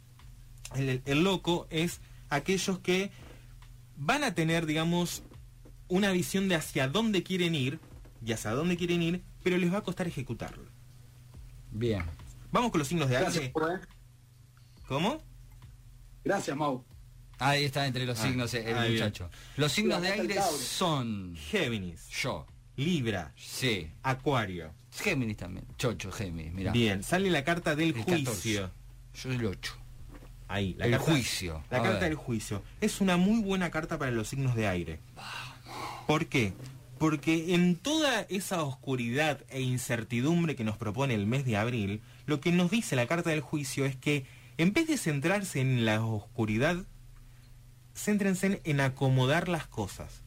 el, 0.75 1.03
el 1.05 1.25
loco 1.25 1.67
es 1.71 2.01
aquellos 2.31 2.79
que 2.79 3.11
van 3.97 4.25
a 4.25 4.35
tener, 4.35 4.67
digamos, 4.67 5.23
una 5.89 6.11
visión 6.11 6.49
de 6.49 6.57
hacia 6.57 6.89
dónde 6.89 7.23
quieren 7.23 7.55
ir 7.55 7.79
y 8.25 8.33
hacia 8.33 8.53
dónde 8.53 8.77
quieren 8.77 9.03
ir, 9.03 9.23
pero 9.43 9.59
les 9.59 9.73
va 9.73 9.79
a 9.79 9.83
costar 9.83 10.07
ejecutarlo. 10.07 10.65
Bien. 11.71 12.03
Vamos 12.55 12.71
con 12.71 12.79
los 12.79 12.87
signos 12.87 13.09
de 13.09 13.17
Gracias, 13.19 13.37
aire. 13.43 13.53
Mau, 13.53 13.69
eh. 13.69 13.81
¿Cómo? 14.87 15.23
Gracias, 16.25 16.57
Mau. 16.57 16.85
Ahí 17.41 17.65
está 17.65 17.85
entre 17.85 18.07
los 18.07 18.17
Ah, 18.21 18.23
signos 18.23 18.55
el 18.55 18.79
ahí 18.79 18.93
muchacho. 18.93 19.29
Los 19.57 19.73
signos 19.73 20.01
de 20.01 20.15
el 20.15 20.21
aire 20.21 20.41
son. 20.41 21.35
Géminis, 21.37 22.09
Yo. 22.11 22.47
Libra, 22.77 23.33
Sí. 23.37 23.91
Acuario. 24.05 24.73
Géminis 24.93 25.37
también. 25.37 25.67
Chocho, 25.79 26.13
Géminis, 26.13 26.53
mira. 26.53 26.71
Bien, 26.71 27.03
sale 27.03 27.29
la 27.29 27.43
carta 27.43 27.75
del 27.75 27.89
El 27.89 27.95
14. 28.05 28.25
juicio. 28.25 28.71
Yo 29.15 29.33
el 29.33 29.45
8. 29.47 29.75
Ahí, 30.47 30.75
la 30.75 30.85
El 30.87 30.93
carta, 30.93 31.11
juicio. 31.11 31.65
La 31.71 31.79
A 31.79 31.83
carta 31.83 31.99
ver. 31.99 32.11
del 32.11 32.15
juicio. 32.15 32.63
Es 32.81 33.01
una 33.01 33.17
muy 33.17 33.43
buena 33.43 33.69
carta 33.73 33.99
para 33.99 34.13
los 34.13 34.29
signos 34.29 34.55
de 34.55 34.69
aire. 34.69 35.01
¿Por 36.07 36.27
qué? 36.27 36.53
Porque 36.99 37.55
en 37.55 37.77
toda 37.77 38.23
esa 38.29 38.63
oscuridad 38.63 39.41
e 39.49 39.61
incertidumbre 39.61 40.57
que 40.57 40.65
nos 40.65 40.77
propone 40.77 41.15
el 41.15 41.27
mes 41.27 41.45
de 41.45 41.57
abril, 41.57 42.03
lo 42.27 42.41
que 42.41 42.53
nos 42.53 42.71
dice 42.71 42.97
la 42.97 43.07
carta 43.07 43.31
del 43.31 43.41
juicio 43.41 43.85
es 43.85 43.97
que 43.97 44.27
en 44.57 44.73
vez 44.73 44.87
de 44.87 44.97
centrarse 44.97 45.61
en 45.61 45.85
la 45.85 46.05
oscuridad, 46.05 46.85
céntrense 47.95 48.61
en 48.65 48.81
acomodar 48.81 49.49
las 49.49 49.67
cosas 49.67 50.23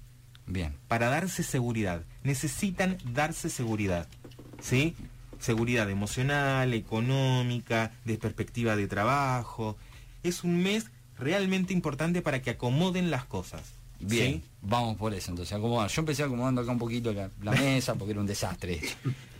Bien. 0.45 0.75
para 0.87 1.07
darse 1.07 1.43
seguridad. 1.43 2.03
Necesitan 2.23 2.97
darse 3.13 3.49
seguridad. 3.49 4.07
¿Sí? 4.61 4.95
Seguridad 5.39 5.89
emocional, 5.89 6.73
económica, 6.73 7.91
de 8.05 8.17
perspectiva 8.17 8.75
de 8.75 8.87
trabajo. 8.87 9.77
Es 10.23 10.43
un 10.43 10.61
mes 10.61 10.87
realmente 11.17 11.73
importante 11.73 12.21
para 12.21 12.41
que 12.41 12.49
acomoden 12.49 13.11
las 13.11 13.25
cosas. 13.25 13.76
Bien. 13.99 14.33
¿sí? 14.33 14.43
Vamos 14.61 14.97
por 14.97 15.13
eso 15.13 15.31
entonces. 15.31 15.53
Acomodar. 15.53 15.89
Yo 15.89 16.01
empecé 16.01 16.23
acomodando 16.23 16.61
acá 16.61 16.71
un 16.71 16.79
poquito 16.79 17.13
la, 17.13 17.29
la 17.41 17.51
mesa 17.59 17.95
porque 17.95 18.11
era 18.11 18.19
un 18.21 18.27
desastre. 18.27 18.81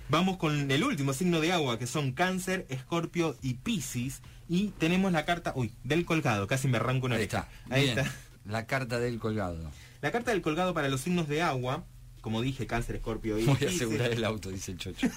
Vamos 0.10 0.38
con 0.38 0.72
el 0.72 0.84
último 0.84 1.13
signo 1.13 1.41
de 1.41 1.52
agua, 1.52 1.78
que 1.78 1.86
son 1.88 2.13
Cáncer, 2.13 2.65
Escorpio 2.70 3.36
y 3.41 3.56
Piscis. 3.56 4.22
Y 4.48 4.70
tenemos 4.78 5.12
la 5.12 5.26
carta, 5.26 5.52
uy, 5.56 5.74
del 5.84 6.06
colgado, 6.06 6.48
casi 6.48 6.70
me 6.70 6.78
arranco 6.78 7.08
una 7.08 7.15
Ahí 7.15 7.24
está. 7.24 7.50
Ahí 7.70 7.84
Bien. 7.84 8.00
está. 8.00 8.12
La 8.46 8.65
carta 8.65 9.00
del 9.00 9.20
colgado. 9.20 9.70
La 10.02 10.12
carta 10.12 10.32
del 10.32 10.41
colgado 10.41 10.74
para 10.74 10.88
los 10.88 11.02
signos 11.02 11.28
de 11.28 11.41
agua, 11.41 11.84
como 12.22 12.41
dije, 12.41 12.65
Cáncer, 12.65 12.96
Escorpio 12.96 13.38
y 13.38 13.43
Voy 13.46 13.58
a 13.65 13.70
asegurar 13.70 14.12
el 14.12 14.24
auto, 14.24 14.50
dice 14.50 14.72
el 14.72 14.78
chocho. 14.78 15.08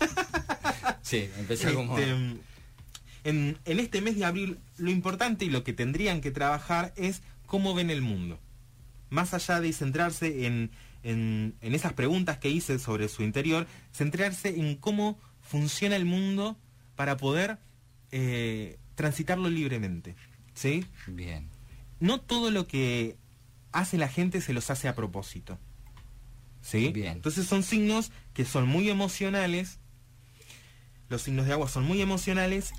sí, 1.02 1.28
empecé 1.38 1.68
a 1.68 1.70
acomodar. 1.70 2.02
Este, 2.02 2.40
en, 3.22 3.58
en 3.64 3.80
este 3.80 4.00
mes 4.00 4.16
de 4.16 4.24
abril, 4.24 4.58
lo 4.78 4.90
importante 4.90 5.44
y 5.44 5.50
lo 5.50 5.62
que 5.62 5.72
tendrían 5.72 6.20
que 6.20 6.32
trabajar 6.32 6.92
es 6.96 7.22
cómo 7.46 7.74
ven 7.74 7.90
el 7.90 8.02
mundo. 8.02 8.40
Más 9.10 9.34
allá 9.34 9.60
de 9.60 9.72
centrarse 9.72 10.46
en, 10.46 10.70
en- 11.02 11.54
en 11.60 11.74
esas 11.74 11.92
preguntas 11.92 12.38
que 12.38 12.48
hice 12.50 12.78
sobre 12.78 13.08
su 13.08 13.22
interior, 13.22 13.66
centrarse 13.92 14.48
en 14.60 14.76
cómo 14.76 15.18
funciona 15.42 15.96
el 15.96 16.04
mundo 16.04 16.56
para 16.96 17.16
poder 17.16 17.58
eh, 18.12 18.78
transitarlo 18.94 19.48
libremente. 19.50 20.14
¿Sí? 20.54 20.84
Bien. 21.06 21.48
No 22.00 22.20
todo 22.20 22.50
lo 22.50 22.66
que 22.66 23.16
hace 23.72 23.98
la 23.98 24.08
gente 24.08 24.40
se 24.40 24.52
los 24.52 24.70
hace 24.70 24.88
a 24.88 24.94
propósito. 24.94 25.58
¿Sí? 26.62 26.90
Bien. 26.90 27.12
Entonces 27.14 27.46
son 27.46 27.62
signos 27.62 28.10
que 28.34 28.44
son 28.44 28.68
muy 28.68 28.90
emocionales. 28.90 29.78
Los 31.08 31.22
signos 31.22 31.46
de 31.46 31.52
agua 31.52 31.68
son 31.68 31.84
muy 31.84 32.00
emocionales, 32.00 32.72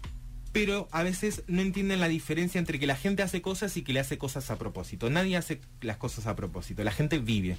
pero 0.52 0.88
a 0.92 1.04
veces 1.04 1.44
no 1.48 1.62
entienden 1.62 2.00
la 2.00 2.08
diferencia 2.08 2.60
entre 2.60 2.80
que 2.80 2.88
la 2.88 2.96
gente 2.96 3.24
hace 3.24 3.42
cosas 3.42 3.76
y 3.78 3.84
que 3.84 3.94
le 3.94 4.00
hace 4.00 4.18
cosas 4.18 4.52
a 4.52 4.58
propósito. 4.58 5.10
Nadie 5.10 5.38
hace 5.38 5.62
las 5.82 5.98
cosas 5.98 6.28
a 6.28 6.36
propósito, 6.36 6.84
la 6.84 6.92
gente 6.92 7.20
vive. 7.20 7.58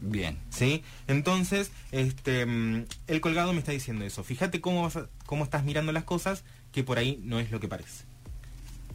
Bien. 0.00 0.36
¿Sí? 0.50 0.82
Entonces, 1.06 1.70
este, 1.92 2.44
mm, 2.44 2.84
el 3.06 3.20
colgado 3.20 3.52
me 3.52 3.60
está 3.60 3.72
diciendo 3.72 4.04
eso. 4.04 4.22
Fíjate 4.24 4.60
cómo, 4.60 4.82
vas 4.82 4.96
a- 4.96 5.08
cómo 5.24 5.44
estás 5.44 5.64
mirando 5.64 5.92
las 5.92 6.04
cosas, 6.04 6.44
que 6.72 6.84
por 6.84 6.98
ahí 6.98 7.20
no 7.22 7.38
es 7.40 7.50
lo 7.50 7.60
que 7.60 7.68
parece. 7.68 8.04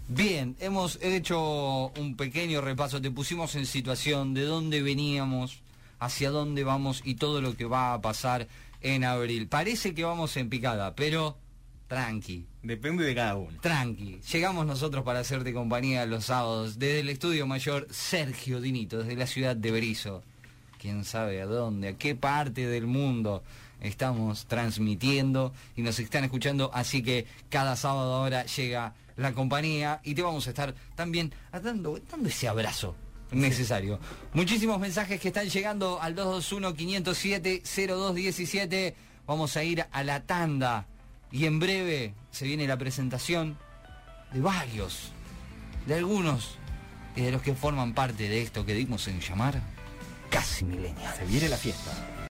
Bien, 0.07 0.55
hemos 0.59 0.97
hecho 1.01 1.87
un 1.97 2.15
pequeño 2.17 2.61
repaso, 2.61 2.99
te 3.01 3.11
pusimos 3.11 3.55
en 3.55 3.65
situación 3.65 4.33
de 4.33 4.41
dónde 4.41 4.81
veníamos, 4.81 5.59
hacia 5.99 6.31
dónde 6.31 6.63
vamos 6.63 7.01
y 7.05 7.15
todo 7.15 7.41
lo 7.41 7.55
que 7.55 7.65
va 7.65 7.93
a 7.93 8.01
pasar 8.01 8.47
en 8.81 9.03
abril. 9.03 9.47
Parece 9.47 9.93
que 9.93 10.03
vamos 10.03 10.35
en 10.37 10.49
picada, 10.49 10.95
pero 10.95 11.37
tranqui, 11.89 12.45
Depende 12.63 13.03
de 13.03 13.13
cada 13.15 13.35
uno. 13.35 13.57
tranqui. 13.61 14.21
Llegamos 14.31 14.65
nosotros 14.65 15.03
para 15.03 15.19
hacerte 15.19 15.51
compañía 15.53 16.05
los 16.05 16.23
sábados 16.25 16.79
desde 16.79 17.01
el 17.01 17.09
estudio 17.09 17.45
mayor 17.47 17.85
Sergio 17.89 18.61
Dinito, 18.61 18.99
desde 18.99 19.15
la 19.17 19.27
ciudad 19.27 19.55
de 19.57 19.71
Berizo. 19.71 20.23
quién 20.79 21.03
sabe 21.03 21.41
a 21.41 21.45
dónde, 21.45 21.89
a 21.89 21.97
qué 21.97 22.15
parte 22.15 22.65
del 22.67 22.87
mundo 22.87 23.43
estamos 23.81 24.45
transmitiendo 24.45 25.51
y 25.75 25.81
nos 25.81 25.99
están 25.99 26.23
escuchando, 26.23 26.71
así 26.73 27.03
que 27.03 27.25
cada 27.49 27.75
sábado 27.75 28.13
ahora 28.13 28.45
llega 28.45 28.93
la 29.17 29.33
compañía 29.33 29.99
y 30.03 30.13
te 30.15 30.21
vamos 30.21 30.47
a 30.47 30.51
estar 30.51 30.73
también 30.95 31.33
dando, 31.51 31.99
dando 32.09 32.29
ese 32.29 32.47
abrazo 32.47 32.95
necesario. 33.31 33.99
Muchísimos 34.33 34.79
mensajes 34.79 35.19
que 35.19 35.27
están 35.29 35.49
llegando 35.49 35.99
al 36.01 36.15
221-507-0217. 36.15 38.93
Vamos 39.27 39.57
a 39.57 39.63
ir 39.63 39.85
a 39.91 40.03
la 40.03 40.21
tanda 40.21 40.87
y 41.31 41.45
en 41.45 41.59
breve 41.59 42.13
se 42.31 42.45
viene 42.45 42.67
la 42.67 42.77
presentación 42.77 43.57
de 44.33 44.41
varios, 44.41 45.11
de 45.85 45.95
algunos 45.95 46.57
y 47.15 47.21
de 47.21 47.31
los 47.31 47.41
que 47.41 47.55
forman 47.55 47.93
parte 47.93 48.29
de 48.29 48.41
esto 48.41 48.65
que 48.65 48.73
dimos 48.73 49.07
en 49.07 49.19
llamar 49.19 49.61
casi 50.29 50.65
milenial. 50.65 51.15
Se 51.15 51.25
viene 51.25 51.49
la 51.49 51.57
fiesta. 51.57 51.91